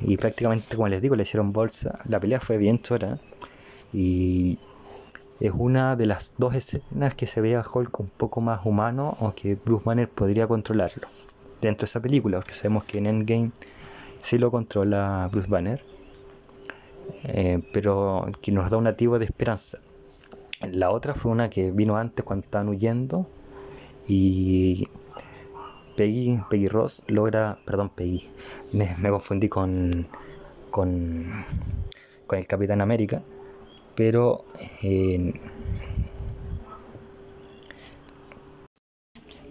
Y 0.00 0.16
prácticamente, 0.16 0.76
como 0.76 0.88
les 0.88 1.02
digo, 1.02 1.14
le 1.16 1.24
hicieron 1.24 1.52
bolsa. 1.52 1.98
La 2.08 2.18
pelea 2.18 2.40
fue 2.40 2.56
bien 2.56 2.78
chora. 2.78 3.18
Y 3.92 4.58
es 5.40 5.52
una 5.54 5.96
de 5.96 6.06
las 6.06 6.34
dos 6.36 6.54
escenas 6.54 7.14
que 7.14 7.26
se 7.26 7.40
ve 7.40 7.56
a 7.56 7.62
Hulk 7.62 7.98
un 8.00 8.08
poco 8.08 8.40
más 8.40 8.60
humano 8.64 9.16
o 9.20 9.32
que 9.32 9.54
Bruce 9.54 9.84
Banner 9.84 10.08
podría 10.08 10.46
controlarlo 10.46 11.08
dentro 11.60 11.86
de 11.86 11.90
esa 11.90 12.00
película, 12.00 12.38
porque 12.38 12.52
sabemos 12.52 12.84
que 12.84 12.98
en 12.98 13.06
Endgame 13.06 13.50
sí 14.22 14.38
lo 14.38 14.50
controla 14.50 15.28
Bruce 15.32 15.48
Banner, 15.48 15.82
eh, 17.24 17.62
pero 17.72 18.26
que 18.40 18.52
nos 18.52 18.70
da 18.70 18.76
un 18.76 18.86
atisbo 18.86 19.18
de 19.18 19.24
esperanza. 19.24 19.78
La 20.60 20.90
otra 20.90 21.14
fue 21.14 21.32
una 21.32 21.48
que 21.48 21.70
vino 21.70 21.96
antes 21.96 22.24
cuando 22.24 22.44
estaban 22.44 22.68
huyendo 22.68 23.26
y 24.06 24.86
Peggy, 25.96 26.40
Peggy 26.50 26.68
Ross 26.68 27.02
logra, 27.06 27.58
perdón, 27.64 27.90
Peggy, 27.90 28.28
me, 28.72 29.08
confundí 29.08 29.48
con, 29.48 30.06
con, 30.70 31.26
con, 32.26 32.38
el 32.38 32.46
Capitán 32.46 32.80
América, 32.80 33.22
pero 33.94 34.44
eh, 34.82 35.34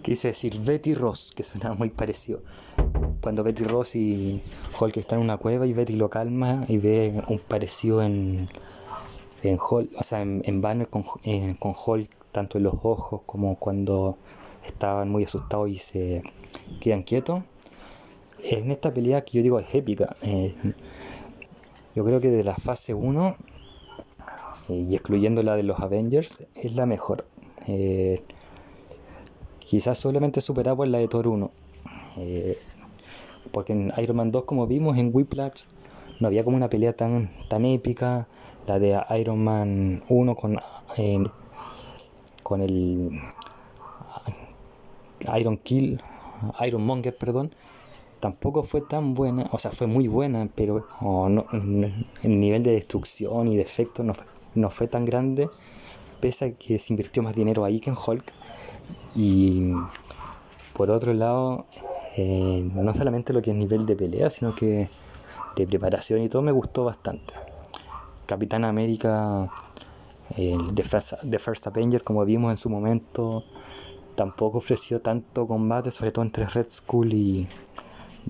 quise 0.02 0.28
decir 0.28 0.58
Betty 0.58 0.94
Ross, 0.94 1.32
que 1.34 1.42
suena 1.42 1.74
muy 1.74 1.90
parecido. 1.90 2.42
Cuando 3.20 3.44
Betty 3.44 3.64
Ross 3.64 3.96
y 3.96 4.42
Hulk 4.78 4.96
están 4.96 5.18
en 5.18 5.24
una 5.26 5.36
cueva 5.36 5.66
y 5.66 5.72
Betty 5.72 5.94
lo 5.94 6.08
calma 6.08 6.64
y 6.68 6.78
ve 6.78 7.22
un 7.28 7.38
parecido 7.38 8.02
en, 8.02 8.48
en 9.42 9.58
Hulk, 9.58 9.90
o 9.96 10.02
sea, 10.02 10.22
en, 10.22 10.60
Banner 10.60 10.88
con, 10.88 11.04
con 11.58 11.74
Hulk, 11.86 12.10
tanto 12.32 12.58
en 12.58 12.64
los 12.64 12.74
ojos 12.82 13.20
como 13.26 13.56
cuando 13.56 14.16
estaban 14.66 15.10
muy 15.10 15.24
asustados 15.24 15.68
y 15.68 15.76
se 15.76 16.22
quedan 16.80 17.02
quietos. 17.02 17.42
En 18.42 18.70
esta 18.70 18.92
pelea 18.92 19.22
que 19.24 19.38
yo 19.38 19.42
digo 19.42 19.58
es 19.58 19.74
épica. 19.74 20.16
Eh, 20.22 20.54
yo 21.94 22.04
creo 22.04 22.20
que 22.20 22.30
de 22.30 22.42
la 22.42 22.56
fase 22.56 22.94
1 22.94 23.36
y 24.70 24.94
excluyendo 24.94 25.42
la 25.42 25.56
de 25.56 25.62
los 25.62 25.80
Avengers 25.80 26.46
es 26.54 26.74
la 26.74 26.86
mejor. 26.86 27.26
Eh, 27.66 28.22
quizás 29.58 29.98
solamente 29.98 30.40
superada 30.40 30.86
la 30.86 30.98
de 30.98 31.08
Thor 31.08 31.28
1. 31.28 31.50
Eh, 32.18 32.58
porque 33.52 33.72
en 33.72 33.92
Iron 33.98 34.16
Man 34.16 34.30
2 34.30 34.44
como 34.44 34.66
vimos 34.66 34.98
en 34.98 35.10
Whiplash 35.12 35.62
no 36.18 36.26
había 36.26 36.44
como 36.44 36.56
una 36.56 36.68
pelea 36.68 36.92
tan, 36.92 37.30
tan 37.48 37.64
épica. 37.64 38.26
La 38.66 38.78
de 38.78 39.00
Iron 39.18 39.42
Man 39.42 40.02
1 40.08 40.34
con, 40.36 40.58
con 42.42 42.60
el 42.60 43.10
Iron 45.38 45.56
Kill, 45.58 46.00
Iron 46.66 46.84
Monger, 46.84 47.16
perdón, 47.16 47.50
tampoco 48.20 48.62
fue 48.62 48.80
tan 48.82 49.14
buena, 49.14 49.48
o 49.52 49.58
sea, 49.58 49.70
fue 49.70 49.86
muy 49.86 50.08
buena, 50.08 50.48
pero 50.54 50.86
el 52.22 52.40
nivel 52.40 52.62
de 52.62 52.72
destrucción 52.72 53.48
y 53.48 53.56
de 53.56 53.62
efectos 53.62 54.04
no, 54.04 54.14
fue 54.14 54.26
tan 54.90 55.04
grande, 55.04 55.48
pese 56.20 56.44
a 56.44 56.52
que 56.52 56.78
se 56.78 56.92
invirtió 56.92 57.22
más 57.22 57.34
dinero 57.34 57.64
ahí 57.64 57.80
que 57.80 57.90
en 57.90 57.96
Hulk. 57.96 58.24
Y 59.14 59.72
por 60.74 60.90
otro 60.90 61.12
lado, 61.14 61.66
eh, 62.16 62.68
no 62.74 62.94
solamente 62.94 63.32
lo 63.32 63.42
que 63.42 63.50
es 63.50 63.56
nivel 63.56 63.86
de 63.86 63.96
pelea, 63.96 64.30
sino 64.30 64.54
que 64.54 64.88
de 65.56 65.66
preparación 65.66 66.22
y 66.22 66.28
todo 66.28 66.42
me 66.42 66.52
gustó 66.52 66.84
bastante. 66.84 67.34
Capitán 68.26 68.64
América, 68.64 69.50
el 70.36 70.74
The 70.74 71.38
First 71.38 71.66
Avenger, 71.66 72.02
como 72.02 72.24
vimos 72.24 72.50
en 72.50 72.56
su 72.56 72.70
momento, 72.70 73.44
tampoco 74.14 74.58
ofreció 74.58 75.00
tanto 75.00 75.46
combate, 75.46 75.90
sobre 75.90 76.12
todo 76.12 76.24
entre 76.24 76.46
Red 76.46 76.70
Skull 76.70 77.12
y, 77.12 77.48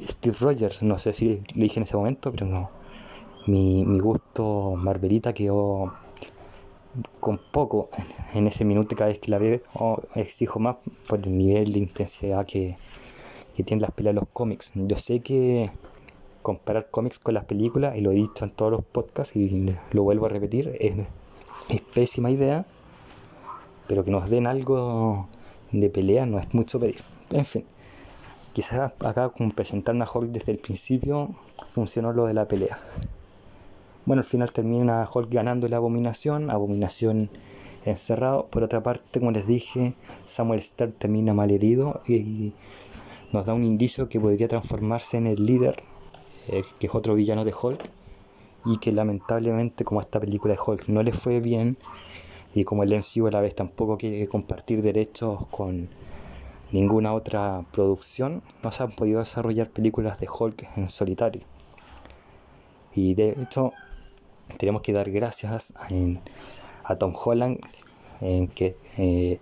Steve 0.01 0.37
Rogers. 0.41 0.83
No 0.83 0.99
sé 0.99 1.13
si 1.13 1.43
lo 1.55 1.63
dije 1.63 1.81
en 1.81 1.83
ese 1.83 1.97
momento, 1.97 2.31
pero 2.31 2.47
no. 2.47 2.71
Mi, 3.47 3.85
gusto 3.99 4.75
Marvelita 4.77 5.33
quedó 5.33 5.93
con 7.21 7.39
poco 7.39 7.91
en 8.35 8.47
ese 8.47 8.65
minuto 8.65 8.97
cada 8.97 9.11
vez 9.11 9.19
que 9.19 9.31
la 9.31 9.39
veo 9.39 9.61
exijo 10.15 10.59
más 10.59 10.77
por 11.09 11.21
el 11.21 11.37
nivel 11.37 11.73
de 11.73 11.79
intensidad 11.79 12.47
que, 12.47 12.77
que 13.55 13.65
tienen 13.65 13.83
las 13.83 13.91
peleas 13.93 14.15
de 14.15 14.21
los 14.21 14.29
cómics. 14.33 14.73
Yo 14.75 14.97
sé 14.97 15.21
que 15.21 15.71
comparar 16.43 16.91
cómics 16.91 17.19
con 17.19 17.35
las 17.35 17.45
películas, 17.45 17.97
y 17.97 18.01
lo 18.01 18.13
he 18.13 18.15
dicho 18.15 18.45
en 18.45 18.51
todos 18.51 18.73
los 18.73 18.85
podcasts 18.85 19.37
y 19.37 19.77
lo 19.93 20.03
vuelvo 20.03 20.27
a 20.27 20.29
repetir, 20.31 20.77
es, 20.81 20.95
es 21.69 21.81
pésima 21.83 22.31
idea, 22.31 22.65
pero 23.87 24.05
que 24.05 24.11
nos 24.11 24.31
den 24.31 24.47
algo 24.47 25.29
de 25.73 25.91
pelea 25.91 26.27
no 26.27 26.39
es 26.39 26.53
mucho 26.55 26.81
pedir. 26.81 27.01
En 27.31 27.45
fin, 27.45 27.65
quizás 28.53 28.93
acá 29.01 29.29
con 29.29 29.51
presentar 29.53 29.95
Hulk 29.97 30.31
desde 30.31 30.53
el 30.53 30.59
principio 30.59 31.31
funcionó 31.69 32.13
lo 32.13 32.27
de 32.27 32.35
la 32.35 32.47
pelea. 32.47 32.79
Bueno, 34.07 34.21
al 34.21 34.27
final 34.27 34.51
termina 34.51 35.09
Hulk 35.13 35.31
ganando 35.31 35.69
la 35.69 35.77
abominación, 35.77 36.51
abominación 36.51 37.29
encerrado. 37.85 38.47
Por 38.47 38.63
otra 38.63 38.83
parte, 38.83 39.21
como 39.21 39.31
les 39.31 39.47
dije, 39.47 39.95
Samuel 40.25 40.63
Stern 40.63 40.93
termina 40.93 41.35
mal 41.35 41.51
herido 41.51 42.01
y 42.07 42.55
nos 43.33 43.45
da 43.45 43.55
un 43.55 43.65
indicio 43.65 44.09
que 44.09 44.19
podría 44.19 44.49
transformarse 44.49 45.19
en 45.19 45.27
el 45.27 45.45
líder, 45.45 45.83
eh, 46.49 46.63
que 46.79 46.87
es 46.87 46.95
otro 46.95 47.15
villano 47.15 47.45
de 47.45 47.55
Hulk, 47.55 47.81
y 48.65 48.79
que 48.79 48.91
lamentablemente 48.93 49.85
como 49.85 50.01
esta 50.01 50.19
película 50.19 50.55
de 50.55 50.61
Hulk 50.65 50.89
no 50.89 51.03
le 51.03 51.13
fue 51.13 51.41
bien, 51.41 51.77
y 52.55 52.65
como 52.65 52.83
el 52.83 52.93
MCU 52.93 53.27
a 53.29 53.31
la 53.31 53.41
vez 53.41 53.55
tampoco 53.55 53.97
quiere 53.97 54.27
compartir 54.29 54.83
derechos 54.83 55.47
con 55.51 55.89
ninguna 56.73 57.13
otra 57.13 57.65
producción, 57.73 58.43
no 58.63 58.73
se 58.73 58.83
han 58.83 58.91
podido 58.93 59.21
desarrollar 59.21 59.69
películas 59.71 60.19
de 60.19 60.29
Hulk 60.29 60.69
en 60.77 60.89
solitario. 60.89 61.43
Y 62.93 63.15
de 63.15 63.37
hecho, 63.41 63.73
tenemos 64.59 64.83
que 64.83 64.93
dar 64.93 65.11
gracias 65.11 65.75
a, 66.85 66.97
Tom 66.97 67.15
Holland 67.15 67.59
en 68.21 68.49
que, 68.49 68.77
eh, 68.99 69.39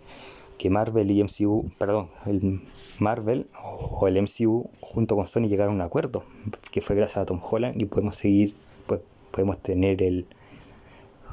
Marvel 0.71 1.11
y 1.11 1.23
MCU, 1.23 1.71
perdón, 1.79 2.09
el 2.27 2.61
Marvel 2.99 3.47
o 3.63 4.07
el 4.09 4.21
MCU 4.21 4.69
junto 4.81 5.17
con 5.17 5.27
Sony 5.27 5.49
llegaron 5.49 5.75
a 5.75 5.77
un 5.77 5.83
acuerdo, 5.83 6.25
que 6.71 6.81
fue 6.81 6.97
gracias 6.97 7.19
a 7.19 7.27
Tom 7.27 7.41
Holland 7.43 7.81
y 7.81 7.85
podemos 7.85 8.17
seguir, 8.17 8.55
pues, 8.87 9.01
podemos 9.31 9.59
tener 9.59 10.03
el 10.03 10.27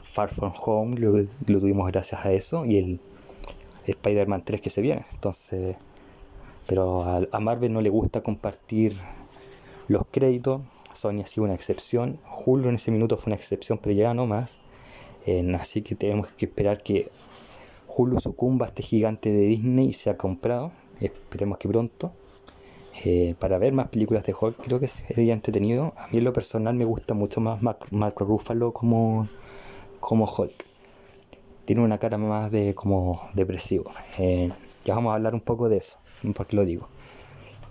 Far 0.06 0.30
From 0.30 0.54
Home 0.64 0.98
lo, 0.98 1.26
tuvimos 1.60 1.92
gracias 1.92 2.26
a 2.26 2.32
eso 2.32 2.64
y 2.66 2.78
el 2.78 3.00
Spider-Man 3.88 4.44
3 4.46 4.62
que 4.62 4.70
se 4.70 4.82
viene. 4.82 5.06
Entonces, 5.12 5.76
pero 6.68 7.04
a, 7.04 7.40
Marvel 7.40 7.74
no 7.74 7.82
le 7.82 7.90
gusta 7.90 8.22
compartir 8.22 8.96
los 9.88 10.04
créditos. 10.10 10.62
Sony 10.96 11.22
ha 11.24 11.28
sido 11.28 11.46
una 11.46 11.54
excepción. 11.54 12.20
Julio 12.26 12.70
en 12.70 12.76
ese 12.76 12.92
minuto 12.92 13.18
fue 13.18 13.32
una 13.32 13.36
excepción, 13.36 13.80
pero 13.82 13.96
ya 13.96 14.14
no 14.14 14.26
más. 14.26 14.58
así 15.60 15.82
que 15.82 15.96
tenemos 15.96 16.34
que 16.34 16.46
esperar 16.46 16.84
que 16.84 17.10
Hulu 17.88 18.20
sucumba 18.20 18.66
a 18.66 18.70
este 18.70 18.84
gigante 18.84 19.32
de 19.32 19.42
Disney 19.42 19.90
y 19.90 19.94
sea 19.94 20.18
comprado. 20.18 20.72
Esperemos 21.00 21.58
que 21.58 21.68
pronto. 21.70 22.12
Eh, 23.04 23.36
para 23.40 23.58
ver 23.58 23.74
más 23.74 23.90
películas 23.90 24.24
de 24.24 24.34
Hulk 24.40 24.58
creo 24.62 24.80
que 24.80 24.88
sería 24.88 25.34
entretenido. 25.34 25.94
A 25.98 26.08
mí 26.08 26.20
en 26.20 26.24
lo 26.24 26.34
personal 26.34 26.76
me 26.76 26.86
gusta 26.86 27.14
mucho 27.14 27.42
más 27.42 27.62
Marco 27.62 28.26
Ruffalo 28.26 28.74
como 28.74 29.28
como 30.00 30.26
Hulk. 30.26 30.66
Tiene 31.66 31.82
una 31.82 31.98
cara 31.98 32.18
más 32.18 32.52
de 32.52 32.76
como 32.76 33.22
depresivo. 33.34 33.92
Eh, 34.20 34.52
ya 34.84 34.96
vamos 34.96 35.12
a 35.12 35.16
hablar 35.16 35.34
un 35.34 35.42
poco 35.42 35.68
de 35.68 35.78
eso, 35.78 35.98
porque 36.36 36.56
lo 36.56 36.64
digo. 36.64 36.88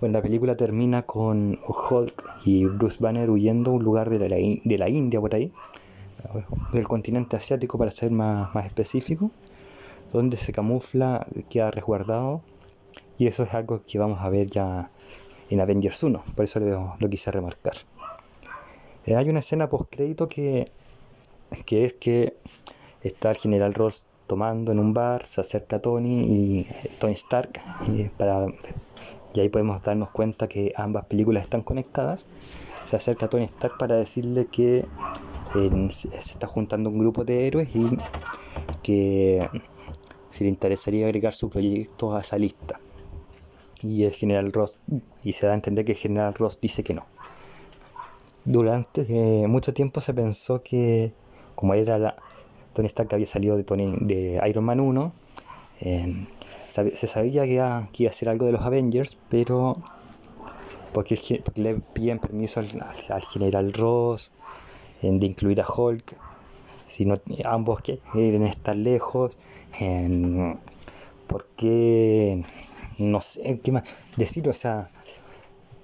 Bueno, 0.05 0.19
la 0.19 0.23
película 0.23 0.55
termina 0.55 1.07
con 1.07 1.59
Hulk 1.67 2.43
y 2.45 2.67
Bruce 2.67 2.99
Banner 3.01 3.31
huyendo 3.31 3.71
a 3.71 3.75
un 3.77 3.85
lugar 3.85 4.11
de 4.11 4.19
la, 4.29 4.37
de 4.37 4.77
la 4.77 4.91
India 4.91 5.19
por 5.19 5.35
ahí. 5.35 5.51
del 6.75 6.87
continente 6.87 7.37
asiático 7.37 7.79
para 7.79 7.91
ser 7.91 8.11
más, 8.11 8.55
más 8.55 8.67
específico, 8.67 9.31
donde 10.13 10.37
se 10.37 10.53
camufla, 10.53 11.27
queda 11.49 11.71
resguardado 11.71 12.43
y 13.17 13.29
eso 13.29 13.45
es 13.45 13.55
algo 13.55 13.81
que 13.81 13.99
vamos 13.99 14.21
a 14.21 14.29
ver 14.29 14.51
ya 14.51 14.91
en 15.49 15.61
Avengers 15.63 16.03
1, 16.03 16.23
por 16.37 16.45
eso 16.45 16.61
lo, 16.61 16.97
lo 16.99 17.09
quise 17.09 17.31
remarcar. 17.31 17.77
Eh, 19.07 19.17
hay 19.17 19.31
una 19.31 19.39
escena 19.39 19.71
post 19.71 19.87
crédito 19.89 20.29
que, 20.29 20.71
que 21.65 21.87
es 21.87 21.95
que 21.95 22.37
está 23.01 23.31
el 23.31 23.39
general 23.39 23.73
Ross 23.73 24.05
tomando 24.27 24.71
en 24.71 24.81
un 24.81 24.93
bar, 24.93 25.25
se 25.25 25.41
acerca 25.41 25.77
a 25.77 25.81
Tony 25.81 26.25
y 26.25 26.67
Tony 27.01 27.15
Stark 27.15 27.63
y, 27.87 28.11
para, 28.11 28.47
y 29.35 29.41
ahí 29.41 29.49
podemos 29.49 29.83
darnos 29.83 30.11
cuenta 30.11 30.49
que 30.49 30.73
ambas 30.77 31.07
películas 31.07 31.43
están 31.43 31.63
conectadas. 31.63 32.25
Se 32.87 32.97
acerca 32.97 33.27
a 33.27 33.29
Tony 33.29 33.45
Stark 33.45 33.77
para 33.79 33.97
decirle 33.97 34.47
que 34.47 34.87
se 35.91 36.09
está 36.09 36.47
juntando 36.47 36.91
un 36.91 36.99
grupo 36.99 37.25
de 37.25 37.47
héroes 37.47 37.69
y 37.75 37.99
que 38.83 39.49
si 40.31 40.45
le 40.45 40.51
interesaría 40.51 41.07
agregar 41.07 41.35
su 41.35 41.51
proyecto 41.51 42.17
a 42.17 42.21
esa 42.21 42.39
lista. 42.39 42.81
Y 43.83 44.05
el 44.05 44.13
general 44.13 44.53
Ross, 44.53 44.79
y 45.23 45.33
se 45.33 45.47
da 45.47 45.53
a 45.53 45.57
entender 45.57 45.85
que 45.85 45.93
el 45.93 45.99
general 45.99 46.35
Ross 46.35 46.61
dice 46.61 46.83
que 46.83 46.95
no. 46.95 47.05
Durante 48.45 49.07
eh, 49.09 49.47
mucho 49.49 49.75
tiempo 49.75 50.01
se 50.01 50.15
pensó 50.15 50.63
que, 50.63 51.13
como 51.55 51.75
era 51.75 51.99
la, 51.99 52.17
Tony 52.73 52.87
Stark 52.87 53.13
había 53.13 53.27
salido 53.27 53.57
de, 53.57 53.65
Tony, 53.65 53.97
de 54.01 54.41
Iron 54.49 54.65
Man 54.65 54.81
1, 54.81 55.13
se 56.75 57.07
sabía 57.07 57.45
que 57.45 57.53
iba, 57.55 57.77
a 57.79 58.11
hacer 58.11 58.29
algo 58.29 58.47
de 58.47 58.53
los 58.53 58.63
Avengers, 58.63 59.17
pero 59.29 59.77
porque, 60.93 61.43
le 61.57 61.75
piden 61.93 62.19
permiso 62.19 62.61
al 62.61 63.23
general 63.23 63.73
Ross, 63.73 64.33
de 65.03 65.27
incluir 65.27 65.61
a 65.61 65.67
Hulk, 65.69 66.17
si 66.85 67.05
no, 67.05 67.15
ambos 67.45 67.81
quieren 67.81 68.45
estar 68.45 68.77
lejos, 68.77 69.37
en, 69.81 70.59
¿por 71.27 71.47
qué? 71.57 72.43
No 72.99 73.21
sé, 73.21 73.59
¿qué 73.63 73.73
más 73.73 73.97
decir? 74.17 74.49
O 74.49 74.53
sea, 74.53 74.89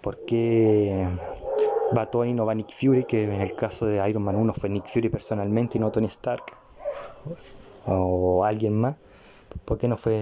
¿por 0.01 0.25
qué 0.25 1.09
va 1.97 2.07
Tony 2.07 2.33
no 2.33 2.47
va 2.47 2.55
Nick 2.55 2.71
Fury? 2.71 3.05
Que 3.05 3.25
en 3.25 3.41
el 3.41 3.55
caso 3.55 3.87
de 3.87 4.09
Iron 4.09 4.23
Man 4.23 4.37
1 4.37 4.55
fue 4.55 4.69
Nick 4.69 4.87
Fury 4.87 5.09
personalmente 5.09 5.79
y 5.79 5.81
no 5.81 5.91
Tony 5.91 6.07
Stark, 6.07 6.45
o 7.87 8.45
alguien 8.45 8.75
más. 8.75 8.97
¿Por 9.65 9.79
qué 9.79 9.89
no 9.89 9.97
fue 9.97 10.21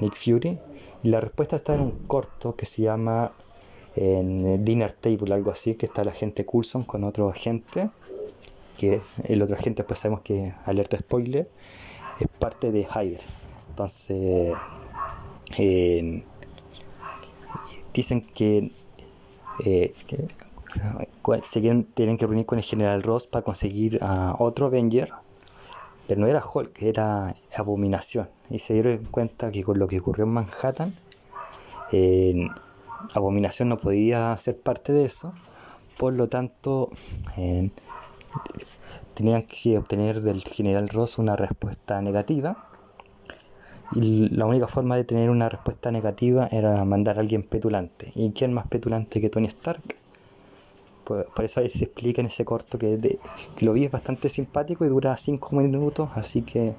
Nick 0.00 0.16
Fury? 0.16 0.58
Y 1.02 1.08
la 1.08 1.20
respuesta 1.20 1.56
está 1.56 1.74
en 1.74 1.80
un 1.80 1.90
corto 2.06 2.54
que 2.54 2.66
se 2.66 2.82
llama 2.82 3.32
en 3.96 4.64
Dinner 4.64 4.92
Table, 4.92 5.34
algo 5.34 5.50
así, 5.50 5.74
que 5.74 5.86
está 5.86 6.04
la 6.04 6.12
gente 6.12 6.44
Coulson 6.44 6.84
con 6.84 7.04
otro 7.04 7.28
agente 7.28 7.90
que 8.80 9.02
el 9.24 9.42
otro 9.42 9.56
agente, 9.56 9.84
pues 9.84 9.98
sabemos 9.98 10.22
que, 10.22 10.54
alerta 10.64 10.96
spoiler, 10.96 11.50
es 12.18 12.28
parte 12.38 12.72
de 12.72 12.84
Hyder. 12.84 13.20
Entonces, 13.68 14.54
eh, 15.58 16.24
dicen 17.92 18.22
que, 18.22 18.70
eh, 19.66 19.92
se 21.42 21.60
tienen 21.60 22.16
que 22.16 22.26
reunir 22.26 22.46
con 22.46 22.56
el 22.56 22.64
general 22.64 23.02
Ross 23.02 23.26
para 23.26 23.44
conseguir 23.44 23.98
a 24.00 24.34
otro 24.38 24.66
Avenger, 24.66 25.12
pero 26.10 26.22
no 26.22 26.26
era 26.26 26.42
Hulk, 26.42 26.82
era 26.82 27.36
Abominación. 27.54 28.28
Y 28.50 28.58
se 28.58 28.74
dieron 28.74 29.04
cuenta 29.12 29.52
que 29.52 29.62
con 29.62 29.78
lo 29.78 29.86
que 29.86 30.00
ocurrió 30.00 30.24
en 30.24 30.32
Manhattan, 30.32 30.92
eh, 31.92 32.48
Abominación 33.14 33.68
no 33.68 33.76
podía 33.76 34.36
ser 34.36 34.58
parte 34.58 34.92
de 34.92 35.04
eso, 35.04 35.32
por 35.96 36.14
lo 36.14 36.28
tanto, 36.28 36.90
tenían 39.14 39.42
que 39.42 39.78
obtener 39.78 40.20
del 40.22 40.42
general 40.42 40.88
Ross 40.88 41.18
una 41.18 41.36
respuesta 41.36 42.02
negativa. 42.02 42.66
Y 43.92 44.30
la 44.30 44.46
única 44.46 44.66
forma 44.66 44.96
de 44.96 45.04
tener 45.04 45.30
una 45.30 45.48
respuesta 45.48 45.92
negativa 45.92 46.48
era 46.50 46.84
mandar 46.84 47.18
a 47.18 47.20
alguien 47.20 47.44
petulante. 47.44 48.10
¿Y 48.16 48.32
quién 48.32 48.52
más 48.52 48.66
petulante 48.66 49.20
que 49.20 49.30
Tony 49.30 49.46
Stark? 49.46 49.99
Por 51.34 51.44
eso 51.44 51.60
ahí 51.60 51.70
se 51.70 51.84
explica 51.84 52.20
en 52.20 52.28
ese 52.28 52.44
corto 52.44 52.78
que, 52.78 53.18
lo 53.60 53.72
vi 53.72 53.84
es 53.84 53.90
bastante 53.90 54.28
simpático 54.28 54.84
y 54.84 54.88
dura 54.88 55.16
5 55.16 55.56
minutos, 55.56 56.10
así 56.14 56.42
que 56.42 56.74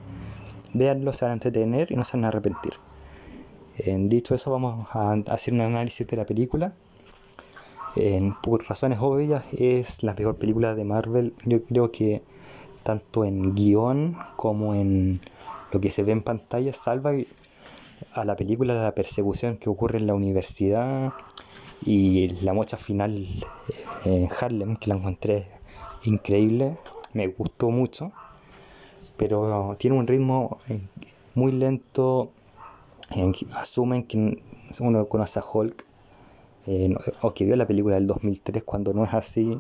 véanlo, 0.74 1.13
se 1.13 1.26
van 1.26 1.32
a 1.32 1.34
entretener 1.34 1.91
y 1.91 1.96
no 1.96 2.04
se 2.04 2.17
van 2.17 2.26
a 2.26 2.28
arrepentir. 2.30 2.74
En 3.78 4.10
dicho 4.10 4.36
eso, 4.36 4.52
vamos 4.52 4.88
a 4.91 5.13
hacer 5.28 5.54
un 5.54 5.62
análisis 5.62 6.06
de 6.08 6.17
la 6.17 6.26
película 6.26 6.74
por 8.41 8.67
razones 8.67 9.00
obvias 9.02 9.44
es 9.52 10.04
la 10.04 10.13
mejor 10.13 10.38
película 10.38 10.76
de 10.76 10.86
Marvel. 10.86 11.34
Yo 11.46 11.62
creo 11.63 11.91
que 11.91 12.22
tanto 12.84 13.26
en 13.26 13.54
guion 13.54 14.15
como 14.38 14.74
en 14.76 15.20
lo 15.72 15.82
que 15.82 15.91
se 15.91 16.04
ve 16.04 16.13
en 16.13 16.24
pantalla 16.24 16.74
salva 16.74 17.12
a 18.13 18.26
la 18.26 18.36
película 18.36 18.74
la 18.74 18.96
persecución 18.96 19.58
que 19.58 19.70
ocurre 19.70 20.00
en 20.00 20.08
la 20.08 20.13
universidad 20.13 21.13
y 21.86 22.30
la 22.41 22.54
mocha 22.54 22.78
final 22.78 23.26
en 24.06 24.28
Harlem 24.39 24.76
que 24.76 24.89
la 24.89 24.96
encontré 24.96 25.48
increíble, 26.04 26.78
me 27.13 27.28
gustó 27.28 27.70
mucho, 27.70 28.12
pero 29.17 29.76
tiene 29.78 29.98
un 29.98 30.08
ritmo 30.08 30.60
muy 31.36 31.52
lento, 31.52 32.32
asumen 33.54 34.04
que 34.04 34.41
uno 34.80 35.08
conoce 35.08 35.39
a 35.39 35.44
Hulk 35.44 35.86
eh, 36.67 36.96
o 37.22 37.34
que 37.34 37.46
vio 37.46 37.56
la 37.56 37.67
película 37.67 37.96
del 37.96 38.08
2003 38.08 38.63
cuando 38.63 38.94
no 38.94 39.04
es 39.04 39.13
así 39.13 39.60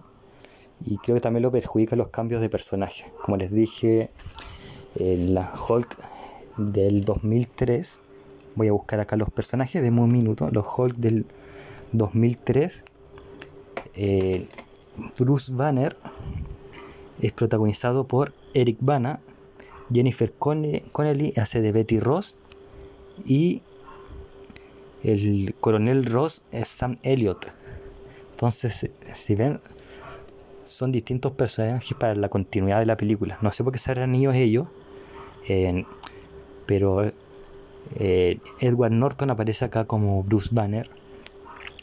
y 0.85 0.97
creo 0.97 1.15
que 1.15 1.21
también 1.21 1.43
lo 1.43 1.51
perjudica 1.51 1.95
los 1.95 2.09
cambios 2.09 2.41
de 2.41 2.49
personaje. 2.49 3.05
Como 3.23 3.37
les 3.37 3.51
dije 3.51 4.09
en 4.95 5.33
la 5.33 5.53
Hulk 5.67 5.97
del 6.57 7.03
2003 7.05 7.99
voy 8.55 8.67
a 8.67 8.71
buscar 8.71 8.99
acá 8.99 9.15
los 9.15 9.29
personajes 9.29 9.81
de 9.81 9.89
un 9.89 10.11
minuto 10.11 10.49
los 10.51 10.65
Hulk 10.77 10.95
del 10.97 11.25
2003 11.93 12.83
eh, 13.95 14.47
Bruce 15.17 15.53
Banner 15.53 15.97
es 17.19 17.31
protagonizado 17.33 18.07
por 18.07 18.33
Eric 18.53 18.77
Bana 18.81 19.19
Jennifer 19.93 20.33
Connelly 20.33 21.33
hace 21.37 21.61
de 21.61 21.71
Betty 21.71 21.99
Ross 21.99 22.35
y 23.25 23.61
el 25.03 25.55
coronel 25.59 26.05
Ross 26.05 26.43
es 26.51 26.67
Sam 26.67 26.97
Elliott. 27.03 27.47
Entonces, 28.31 28.89
si 29.13 29.35
ven, 29.35 29.59
son 30.63 30.91
distintos 30.91 31.31
personajes 31.33 31.95
para 31.97 32.15
la 32.15 32.29
continuidad 32.29 32.79
de 32.79 32.85
la 32.85 32.97
película. 32.97 33.37
No 33.41 33.51
sé 33.51 33.63
por 33.63 33.73
qué 33.73 33.79
serán 33.79 34.15
ellos 34.15 34.35
ellos, 34.35 34.67
pero 36.65 37.03
eh, 37.95 38.39
Edward 38.59 38.91
Norton 38.91 39.31
aparece 39.31 39.65
acá 39.65 39.85
como 39.85 40.23
Bruce 40.23 40.49
Banner. 40.51 40.89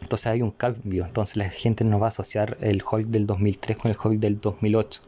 Entonces 0.01 0.27
hay 0.27 0.43
un 0.43 0.51
cambio. 0.51 1.05
Entonces 1.05 1.37
la 1.37 1.49
gente 1.49 1.85
no 1.85 1.99
va 1.99 2.07
a 2.07 2.09
asociar 2.09 2.57
el 2.61 2.83
Hulk 2.83 3.09
del 3.09 3.27
2003 3.27 3.77
con 3.77 3.91
el 3.91 3.97
Hulk 4.03 4.19
del 4.19 4.41
2008. 4.41 5.03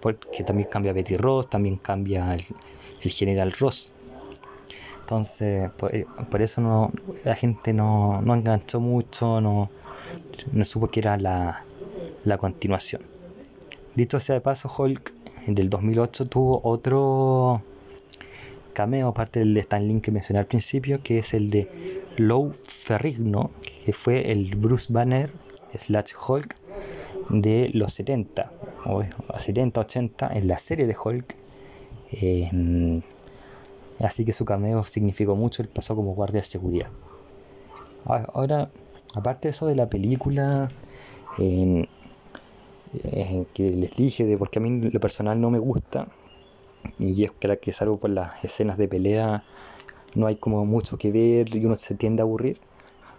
Porque 0.00 0.42
también 0.44 0.68
cambia 0.70 0.92
Betty 0.92 1.16
Ross, 1.16 1.48
también 1.48 1.76
cambia 1.76 2.34
el 2.34 3.10
General 3.10 3.52
Ross. 3.52 3.92
Entonces, 5.06 5.70
eh, 5.92 6.04
por, 6.30 6.42
eso 6.42 6.60
no, 6.60 6.90
la 7.24 7.36
gente 7.36 7.72
no, 7.72 8.20
no, 8.22 8.34
enganchó 8.34 8.80
mucho, 8.80 9.40
no, 9.40 9.70
no 10.50 10.64
supo 10.64 10.88
que 10.88 10.98
era 10.98 11.16
la, 11.16 11.64
la 12.24 12.38
continuación. 12.38 13.02
Dicho 13.94 14.18
sea 14.18 14.34
de 14.34 14.40
paso, 14.40 14.68
Hulk 14.76 15.14
del 15.46 15.70
2008 15.70 16.26
tuvo 16.26 16.60
otro 16.64 17.62
cameo, 18.72 19.06
aparte 19.06 19.38
del 19.38 19.56
Stan 19.58 19.86
Link 19.86 20.02
que 20.02 20.10
mencioné 20.10 20.40
al 20.40 20.46
principio, 20.46 21.00
que 21.04 21.20
es 21.20 21.34
el 21.34 21.50
de 21.50 21.95
Lou 22.16 22.52
Ferrigno, 22.52 23.50
que 23.84 23.92
fue 23.92 24.32
el 24.32 24.56
Bruce 24.56 24.92
Banner 24.92 25.30
slash 25.76 26.12
Hulk 26.26 26.54
de 27.30 27.70
los 27.74 27.92
70, 27.94 28.52
o 28.84 29.02
70, 29.36 29.80
80, 29.80 30.28
en 30.34 30.48
la 30.48 30.58
serie 30.58 30.86
de 30.86 30.96
Hulk. 31.02 31.34
Eh, 32.12 33.02
Así 33.98 34.24
que 34.24 34.32
su 34.32 34.44
cameo 34.44 34.84
significó 34.84 35.36
mucho, 35.36 35.62
él 35.62 35.68
pasó 35.68 35.96
como 35.96 36.14
guardia 36.14 36.40
de 36.42 36.46
seguridad. 36.46 36.88
Ahora, 38.04 38.70
aparte 39.14 39.48
de 39.48 39.50
eso 39.50 39.66
de 39.66 39.74
la 39.74 39.88
película, 39.88 40.68
que 41.36 41.88
les 43.56 43.96
dije 43.96 44.26
de 44.26 44.36
porque 44.36 44.58
a 44.58 44.62
mí 44.62 44.90
lo 44.90 45.00
personal 45.00 45.40
no 45.40 45.50
me 45.50 45.58
gusta, 45.58 46.08
y 46.98 47.24
es 47.24 47.30
que 47.60 47.72
salvo 47.72 47.96
por 47.96 48.10
las 48.10 48.44
escenas 48.44 48.76
de 48.76 48.86
pelea 48.86 49.42
no 50.16 50.26
hay 50.26 50.36
como 50.36 50.64
mucho 50.66 50.98
que 50.98 51.12
ver 51.12 51.54
y 51.54 51.64
uno 51.64 51.76
se 51.76 51.94
tiende 51.94 52.22
a 52.22 52.24
aburrir. 52.24 52.58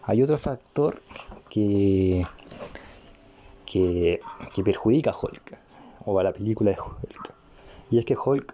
Hay 0.03 0.21
otro 0.21 0.37
factor 0.37 0.99
que, 1.49 2.25
que, 3.65 4.19
que 4.53 4.63
perjudica 4.63 5.11
a 5.11 5.15
Hulk, 5.17 5.57
o 6.05 6.19
a 6.19 6.23
la 6.23 6.33
película 6.33 6.71
de 6.71 6.77
Hulk. 6.77 7.33
Y 7.91 7.99
es 7.99 8.05
que 8.05 8.17
Hulk 8.17 8.53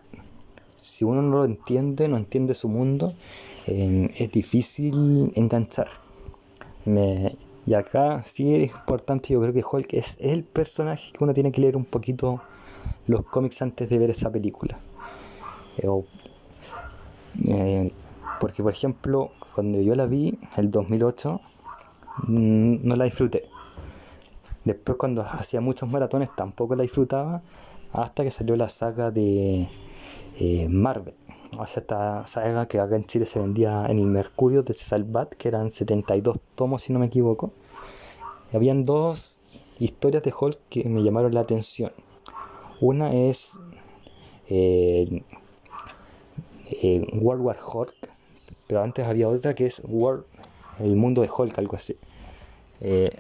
si 0.83 1.05
uno 1.05 1.21
no 1.21 1.37
lo 1.37 1.45
entiende, 1.45 2.09
no 2.09 2.17
entiende 2.17 2.53
su 2.53 2.67
mundo, 2.67 3.13
es 3.65 4.31
difícil 4.31 5.31
enganchar. 5.33 5.87
y 7.65 7.73
acá 7.73 8.21
sí 8.25 8.53
es 8.55 8.71
importante, 8.71 9.33
yo 9.33 9.39
creo 9.39 9.53
que 9.53 9.63
Hulk 9.63 9.93
es 9.93 10.17
el 10.19 10.43
personaje 10.43 11.13
que 11.13 11.23
uno 11.23 11.33
tiene 11.33 11.53
que 11.53 11.61
leer 11.61 11.77
un 11.77 11.85
poquito 11.85 12.41
los 13.07 13.23
cómics 13.23 13.61
antes 13.61 13.89
de 13.89 13.97
ver 13.97 14.09
esa 14.09 14.29
película. 14.29 14.77
Eh, 15.77 15.87
eh, 17.47 17.91
porque, 18.43 18.61
por 18.61 18.73
ejemplo, 18.73 19.31
cuando 19.55 19.79
yo 19.79 19.95
la 19.95 20.05
vi, 20.05 20.37
el 20.57 20.69
2008, 20.69 21.39
mm, 22.27 22.85
no 22.85 22.95
la 22.97 23.05
disfruté. 23.05 23.47
Después, 24.65 24.97
cuando 24.97 25.21
hacía 25.21 25.61
muchos 25.61 25.89
maratones, 25.89 26.29
tampoco 26.35 26.75
la 26.75 26.83
disfrutaba, 26.83 27.41
hasta 27.93 28.25
que 28.25 28.31
salió 28.31 28.57
la 28.57 28.67
saga 28.67 29.11
de 29.11 29.69
eh, 30.41 30.67
Marvel. 30.67 31.13
O 31.57 31.65
sea, 31.65 31.79
esta 31.79 32.27
saga 32.27 32.67
que 32.67 32.81
acá 32.81 32.97
en 32.97 33.05
Chile 33.05 33.25
se 33.25 33.39
vendía 33.39 33.85
en 33.85 33.99
el 33.99 34.07
Mercurio 34.07 34.61
de 34.61 34.73
Salvat, 34.73 35.33
que 35.35 35.47
eran 35.47 35.71
72 35.71 36.37
tomos, 36.55 36.81
si 36.81 36.91
no 36.91 36.99
me 36.99 37.05
equivoco. 37.05 37.53
habían 38.51 38.83
dos 38.83 39.39
historias 39.79 40.21
de 40.21 40.33
Hulk 40.37 40.59
que 40.69 40.83
me 40.89 41.01
llamaron 41.01 41.33
la 41.33 41.39
atención. 41.39 41.93
Una 42.81 43.13
es 43.13 43.57
eh, 44.49 45.23
eh, 46.81 47.07
World 47.13 47.41
War 47.41 47.57
Hulk, 47.73 48.11
pero 48.67 48.81
antes 48.81 49.05
había 49.05 49.27
otra 49.27 49.53
que 49.53 49.65
es 49.65 49.81
World, 49.85 50.25
el 50.79 50.95
mundo 50.95 51.21
de 51.21 51.29
Hulk, 51.35 51.57
algo 51.57 51.75
así. 51.75 51.97
Eh, 52.81 53.11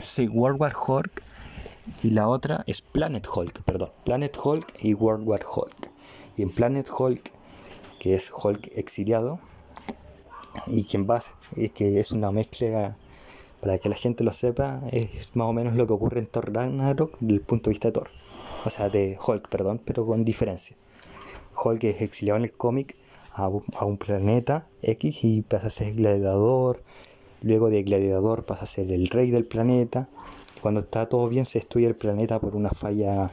sí, 0.00 0.28
World 0.28 0.60
War 0.60 0.74
Hulk 0.74 1.22
y 2.02 2.10
la 2.10 2.28
otra 2.28 2.64
es 2.66 2.80
Planet 2.80 3.26
Hulk, 3.26 3.62
perdón, 3.62 3.90
Planet 4.04 4.36
Hulk 4.42 4.74
y 4.80 4.94
World 4.94 5.26
War 5.26 5.44
Hulk. 5.44 5.90
Y 6.36 6.42
en 6.42 6.50
Planet 6.50 6.88
Hulk, 6.96 7.32
que 7.98 8.14
es 8.14 8.32
Hulk 8.32 8.70
exiliado, 8.74 9.40
y 10.66 10.84
quien 10.84 11.08
va, 11.08 11.20
que 11.74 12.00
es 12.00 12.12
una 12.12 12.30
mezcla 12.30 12.96
para 13.60 13.78
que 13.78 13.88
la 13.88 13.94
gente 13.94 14.24
lo 14.24 14.32
sepa, 14.32 14.82
es 14.90 15.34
más 15.34 15.48
o 15.48 15.52
menos 15.52 15.74
lo 15.74 15.86
que 15.86 15.92
ocurre 15.92 16.20
en 16.20 16.26
Thor 16.26 16.52
Ragnarok 16.52 17.16
desde 17.20 17.34
el 17.34 17.40
punto 17.42 17.70
de 17.70 17.74
vista 17.74 17.88
de 17.88 17.92
Thor. 17.92 18.10
O 18.64 18.70
sea, 18.70 18.88
de 18.88 19.18
Hulk, 19.24 19.48
perdón, 19.48 19.80
pero 19.84 20.06
con 20.06 20.24
diferencia. 20.24 20.76
Hulk 21.62 21.84
es 21.84 22.02
exiliado 22.02 22.38
en 22.38 22.44
el 22.44 22.52
cómic 22.52 22.96
a, 23.34 23.48
un 23.48 23.96
planeta 23.96 24.66
X 24.82 25.24
y 25.24 25.42
pasa 25.42 25.68
a 25.68 25.70
ser 25.70 25.94
gladiador. 25.94 26.82
Luego 27.42 27.70
de 27.70 27.82
gladiador 27.82 28.44
pasa 28.44 28.64
a 28.64 28.66
ser 28.66 28.92
el 28.92 29.08
rey 29.08 29.30
del 29.30 29.44
planeta. 29.44 30.08
cuando 30.60 30.80
está 30.80 31.08
todo 31.08 31.28
bien 31.28 31.46
se 31.46 31.58
destruye 31.58 31.86
el 31.86 31.96
planeta 31.96 32.38
por 32.38 32.54
una 32.54 32.70
falla 32.70 33.30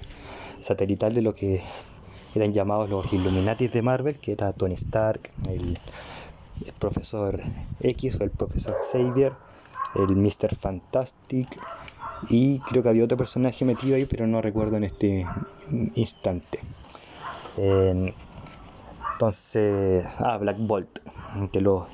satelital 0.59 1.13
de 1.13 1.21
lo 1.21 1.35
que 1.35 1.61
eran 2.35 2.53
llamados 2.53 2.89
los 2.89 3.11
Illuminatis 3.11 3.71
de 3.71 3.81
Marvel, 3.81 4.17
que 4.19 4.31
era 4.31 4.53
Tony 4.53 4.75
Stark, 4.75 5.21
el, 5.49 5.77
el 6.65 6.73
profesor 6.79 7.41
X 7.81 8.17
o 8.19 8.23
el 8.23 8.31
profesor 8.31 8.77
Xavier, 8.81 9.33
el 9.95 10.15
Mr. 10.15 10.55
Fantastic 10.55 11.59
y 12.29 12.59
creo 12.59 12.83
que 12.83 12.89
había 12.89 13.03
otro 13.03 13.17
personaje 13.17 13.63
metido 13.65 13.95
ahí, 13.95 14.05
pero 14.05 14.27
no 14.27 14.41
recuerdo 14.41 14.77
en 14.77 14.85
este 14.85 15.25
instante. 15.95 16.59
Entonces, 19.17 20.05
ah, 20.19 20.37
Black 20.37 20.57
Bolt, 20.59 20.99
de 21.51 21.61
los 21.61 21.87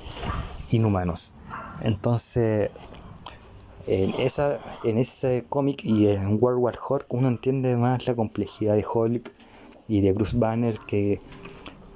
inhumanos. 0.70 1.32
Entonces, 1.80 2.70
en, 3.86 4.10
esa, 4.20 4.60
en 4.84 4.98
ese 4.98 5.46
cómic 5.48 5.82
y 5.86 6.08
en 6.08 6.36
World 6.38 6.60
War 6.60 6.74
Hulk 6.86 7.06
uno 7.08 7.28
entiende 7.28 7.78
más 7.78 8.06
la 8.06 8.14
complejidad 8.14 8.74
de 8.74 8.84
Hulk 8.86 9.32
y 9.88 10.02
de 10.02 10.12
Bruce 10.12 10.36
Banner 10.36 10.78
que 10.86 11.18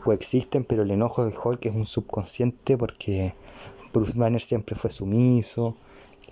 coexisten, 0.02 0.64
pero 0.64 0.82
el 0.82 0.92
enojo 0.92 1.26
de 1.26 1.34
Hulk 1.36 1.66
es 1.66 1.74
un 1.74 1.84
subconsciente 1.84 2.78
porque 2.78 3.34
Bruce 3.92 4.18
Banner 4.18 4.40
siempre 4.40 4.76
fue 4.76 4.90
sumiso, 4.90 5.76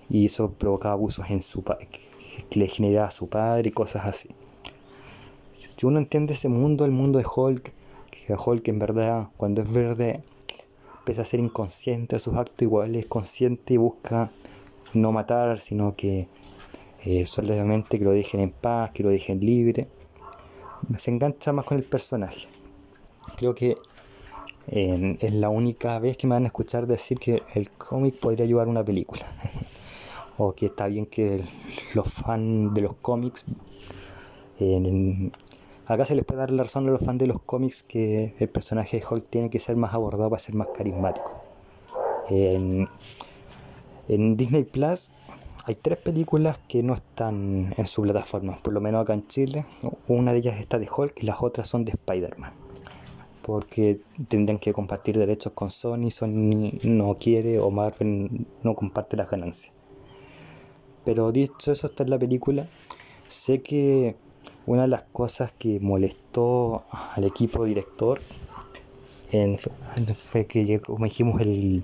y 0.09 0.25
eso 0.25 0.49
provocaba 0.49 0.93
abusos 0.93 1.29
en 1.29 1.43
su 1.43 1.63
que 1.63 2.59
le 2.59 2.65
generaba 2.65 3.09
a 3.09 3.11
su 3.11 3.29
padre 3.29 3.69
y 3.69 3.73
cosas 3.73 4.07
así. 4.07 4.29
Si 5.53 5.85
uno 5.85 5.99
entiende 5.99 6.33
ese 6.33 6.49
mundo, 6.49 6.83
el 6.83 6.91
mundo 6.91 7.19
de 7.19 7.25
Hulk, 7.31 7.73
que 8.27 8.35
Hulk 8.35 8.67
en 8.67 8.77
verdad 8.77 9.29
cuando 9.37 9.61
es 9.61 9.71
verde 9.71 10.21
empieza 10.99 11.21
a 11.21 11.25
ser 11.25 11.39
inconsciente 11.39 12.17
a 12.17 12.19
sus 12.19 12.35
actos, 12.35 12.61
igual 12.61 12.93
es 12.97 13.05
consciente 13.05 13.75
y 13.75 13.77
busca 13.77 14.29
no 14.93 15.13
matar, 15.13 15.61
sino 15.61 15.95
que 15.95 16.27
eh, 17.05 17.25
solamente 17.25 17.97
que 17.97 18.03
lo 18.03 18.11
dejen 18.11 18.41
en 18.41 18.51
paz, 18.51 18.91
que 18.91 19.03
lo 19.03 19.09
dejen 19.09 19.39
libre. 19.39 19.87
Se 20.97 21.09
engancha 21.09 21.53
más 21.53 21.63
con 21.63 21.77
el 21.77 21.85
personaje. 21.85 22.49
Creo 23.37 23.55
que 23.55 23.77
es 24.67 25.33
la 25.33 25.47
única 25.47 25.97
vez 25.99 26.17
que 26.17 26.27
me 26.27 26.35
van 26.35 26.43
a 26.43 26.47
escuchar 26.47 26.85
decir 26.85 27.17
que 27.19 27.43
el 27.55 27.69
cómic 27.71 28.19
podría 28.19 28.43
ayudar 28.43 28.67
a 28.67 28.71
una 28.71 28.83
película. 28.83 29.25
o 30.37 30.53
que 30.53 30.65
está 30.65 30.87
bien 30.87 31.05
que 31.05 31.45
los 31.93 32.11
fans 32.11 32.73
de 32.73 32.81
los 32.81 32.95
cómics 32.97 33.45
acá 35.87 36.05
se 36.05 36.15
les 36.15 36.25
puede 36.25 36.39
dar 36.41 36.51
la 36.51 36.63
razón 36.63 36.87
a 36.87 36.91
los 36.91 37.03
fans 37.03 37.19
de 37.19 37.27
los 37.27 37.41
cómics 37.41 37.83
que 37.83 38.35
el 38.39 38.49
personaje 38.49 38.99
de 38.99 39.05
Hulk 39.09 39.27
tiene 39.29 39.49
que 39.49 39.59
ser 39.59 39.75
más 39.75 39.93
abordado 39.93 40.29
para 40.29 40.39
ser 40.39 40.55
más 40.55 40.67
carismático 40.73 41.47
en, 42.29 42.87
Disney 44.37 44.63
Plus 44.63 45.09
hay 45.65 45.75
tres 45.75 45.97
películas 45.97 46.59
que 46.69 46.81
no 46.81 46.93
están 46.93 47.73
en 47.75 47.87
su 47.87 48.01
plataforma, 48.01 48.55
por 48.57 48.71
lo 48.71 48.79
menos 48.79 49.01
acá 49.01 49.13
en 49.13 49.27
Chile. 49.27 49.65
Una 50.07 50.31
de 50.31 50.37
ellas 50.37 50.61
está 50.61 50.79
de 50.79 50.87
Hulk 50.89 51.21
y 51.21 51.25
las 51.25 51.41
otras 51.41 51.67
son 51.67 51.83
de 51.83 51.91
Spider-Man. 51.91 52.53
Porque 53.41 53.99
tendrían 54.29 54.59
que 54.59 54.71
compartir 54.71 55.17
derechos 55.17 55.51
con 55.51 55.69
Sony, 55.69 56.09
Sony 56.09 56.79
no 56.83 57.17
quiere 57.19 57.59
o 57.59 57.69
Marvel 57.69 58.47
no 58.63 58.75
comparte 58.75 59.17
las 59.17 59.29
ganancias. 59.29 59.73
Pero 61.03 61.33
dicho 61.33 61.73
eso, 61.73 61.87
está 61.87 62.03
en 62.03 62.11
la 62.11 62.19
película. 62.19 62.65
Sé 63.27 63.61
que 63.61 64.15
una 64.67 64.83
de 64.83 64.89
las 64.89 65.03
cosas 65.03 65.53
que 65.53 65.79
molestó 65.79 66.83
al 67.15 67.23
equipo 67.23 67.63
director 67.63 68.19
fue 70.15 70.45
que, 70.45 70.79
como 70.81 71.05
dijimos, 71.05 71.41
el, 71.41 71.83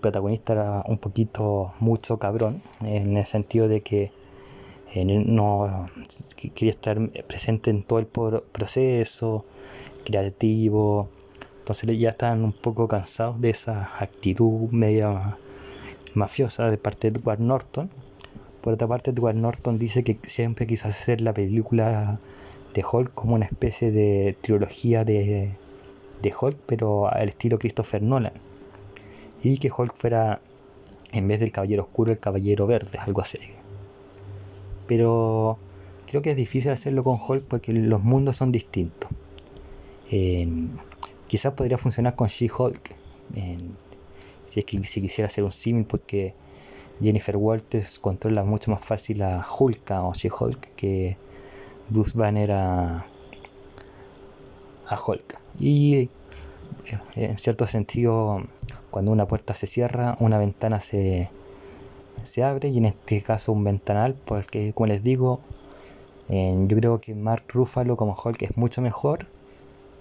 protagonista 0.00 0.52
era 0.52 0.84
un 0.86 0.98
poquito 0.98 1.74
mucho 1.80 2.18
cabrón, 2.18 2.62
en 2.82 3.16
el 3.16 3.26
sentido 3.26 3.68
de 3.68 3.82
que 3.82 4.12
no 4.94 5.88
quería 6.36 6.70
estar 6.70 6.96
presente 7.26 7.70
en 7.70 7.82
todo 7.82 7.98
el 7.98 8.06
proceso 8.06 9.44
creativo. 10.04 11.08
Entonces 11.58 11.98
ya 11.98 12.10
estaban 12.10 12.44
un 12.44 12.52
poco 12.52 12.86
cansados 12.86 13.40
de 13.40 13.50
esa 13.50 13.90
actitud 13.98 14.70
media 14.70 15.36
mafiosa 16.14 16.70
de 16.70 16.78
parte 16.78 17.10
de 17.10 17.18
Edward 17.18 17.40
Norton 17.40 17.90
por 18.66 18.72
otra 18.72 18.88
parte, 18.88 19.12
Edward 19.12 19.36
Norton 19.36 19.78
dice 19.78 20.02
que 20.02 20.18
siempre 20.26 20.66
quiso 20.66 20.88
hacer 20.88 21.20
la 21.20 21.32
película 21.32 22.18
de 22.74 22.84
Hulk 22.84 23.14
como 23.14 23.36
una 23.36 23.44
especie 23.44 23.92
de 23.92 24.36
trilogía 24.40 25.04
de, 25.04 25.52
de 26.20 26.34
Hulk, 26.36 26.58
pero 26.66 27.06
al 27.06 27.28
estilo 27.28 27.60
Christopher 27.60 28.02
Nolan. 28.02 28.32
Y 29.40 29.58
que 29.58 29.70
Hulk 29.70 29.94
fuera, 29.94 30.40
en 31.12 31.28
vez 31.28 31.38
del 31.38 31.52
caballero 31.52 31.84
oscuro, 31.84 32.10
el 32.10 32.18
caballero 32.18 32.66
verde, 32.66 32.98
algo 32.98 33.20
así. 33.20 33.38
Pero 34.88 35.58
creo 36.08 36.20
que 36.20 36.32
es 36.32 36.36
difícil 36.36 36.72
hacerlo 36.72 37.04
con 37.04 37.20
Hulk 37.24 37.44
porque 37.44 37.72
los 37.72 38.02
mundos 38.02 38.36
son 38.36 38.50
distintos. 38.50 39.08
quizás 41.28 41.52
podría 41.52 41.78
funcionar 41.78 42.16
con 42.16 42.26
She-Hulk. 42.26 42.96
si 44.46 44.58
es 44.58 44.66
que 44.66 44.82
si 44.82 45.00
quisiera 45.00 45.28
hacer 45.28 45.44
un 45.44 45.52
símil 45.52 45.84
porque 45.84 46.34
Jennifer 47.00 47.36
Walters 47.36 47.98
controla 47.98 48.42
mucho 48.44 48.70
más 48.70 48.84
fácil 48.84 49.22
a 49.22 49.46
Hulk 49.46 49.90
o 49.90 50.12
She-Hulk 50.14 50.74
que 50.76 51.16
Bruce 51.88 52.16
Banner 52.16 52.52
a, 52.52 53.06
a 54.86 55.00
Hulk. 55.06 55.38
Y 55.58 55.96
eh, 55.96 56.10
en 57.16 57.38
cierto 57.38 57.66
sentido, 57.66 58.42
cuando 58.90 59.12
una 59.12 59.26
puerta 59.26 59.54
se 59.54 59.66
cierra, 59.66 60.16
una 60.20 60.38
ventana 60.38 60.80
se, 60.80 61.28
se 62.24 62.42
abre 62.42 62.68
y 62.68 62.78
en 62.78 62.86
este 62.86 63.20
caso 63.22 63.52
un 63.52 63.64
ventanal, 63.64 64.14
porque 64.24 64.72
como 64.72 64.86
les 64.86 65.02
digo, 65.02 65.40
yo 66.28 66.76
creo 66.76 67.00
que 67.00 67.14
Mark 67.14 67.44
Ruffalo 67.48 67.96
como 67.96 68.16
Hulk 68.16 68.42
es 68.42 68.56
mucho 68.56 68.82
mejor 68.82 69.26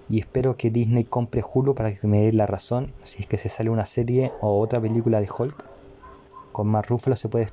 y 0.10 0.20
espero 0.20 0.58
que 0.58 0.72
Disney 0.72 1.04
compre 1.04 1.44
Hulu 1.44 1.76
para 1.76 1.94
que 1.94 2.08
me 2.08 2.22
dé 2.22 2.34
la 2.34 2.48
razón 2.48 2.94
si 3.04 3.22
es 3.22 3.28
que 3.28 3.38
se 3.38 3.50
sale 3.50 3.70
una 3.70 3.86
serie 3.86 4.32
o 4.42 4.60
otra 4.60 4.80
película 4.82 5.20
de 5.20 5.28
Hulk 5.30 5.75
con 6.56 6.68
más 6.68 6.88
rúfalo 6.88 7.18
se 7.18 7.28
puede 7.28 7.44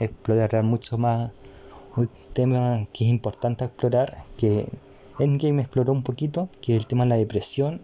explorar 0.00 0.64
mucho 0.64 0.98
más 0.98 1.30
un 1.94 2.10
tema 2.32 2.88
que 2.92 3.04
es 3.04 3.10
importante 3.10 3.64
explorar, 3.64 4.24
que 4.36 4.66
Endgame 5.20 5.62
exploró 5.62 5.92
un 5.92 6.02
poquito, 6.02 6.48
que 6.60 6.74
es 6.74 6.82
el 6.82 6.88
tema 6.88 7.04
de 7.04 7.10
la 7.10 7.16
depresión, 7.18 7.80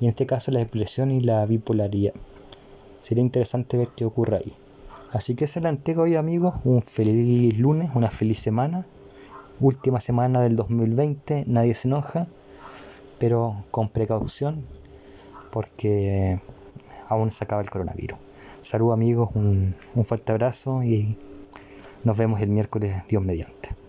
y 0.00 0.06
en 0.06 0.08
este 0.08 0.24
caso 0.24 0.52
la 0.52 0.60
depresión 0.60 1.10
y 1.10 1.20
la 1.20 1.44
bipolaridad. 1.44 2.14
Sería 3.02 3.22
interesante 3.22 3.76
ver 3.76 3.88
qué 3.94 4.06
ocurre 4.06 4.38
ahí. 4.38 4.54
Así 5.12 5.34
que 5.34 5.46
se 5.46 5.60
la 5.60 5.68
entrego 5.68 6.04
hoy 6.04 6.16
amigos, 6.16 6.54
un 6.64 6.80
feliz 6.80 7.58
lunes, 7.58 7.90
una 7.94 8.10
feliz 8.10 8.40
semana, 8.40 8.86
última 9.60 10.00
semana 10.00 10.40
del 10.40 10.56
2020, 10.56 11.44
nadie 11.46 11.74
se 11.74 11.88
enoja, 11.88 12.26
pero 13.18 13.64
con 13.70 13.90
precaución, 13.90 14.64
porque 15.50 16.40
aún 17.06 17.30
se 17.32 17.44
acaba 17.44 17.60
el 17.60 17.68
coronavirus. 17.68 18.29
Saludos 18.62 18.94
amigos, 18.94 19.30
un, 19.34 19.74
un 19.94 20.04
fuerte 20.04 20.32
abrazo 20.32 20.82
y 20.82 21.16
nos 22.04 22.16
vemos 22.16 22.40
el 22.40 22.50
miércoles, 22.50 23.02
Dios 23.08 23.24
mediante. 23.24 23.79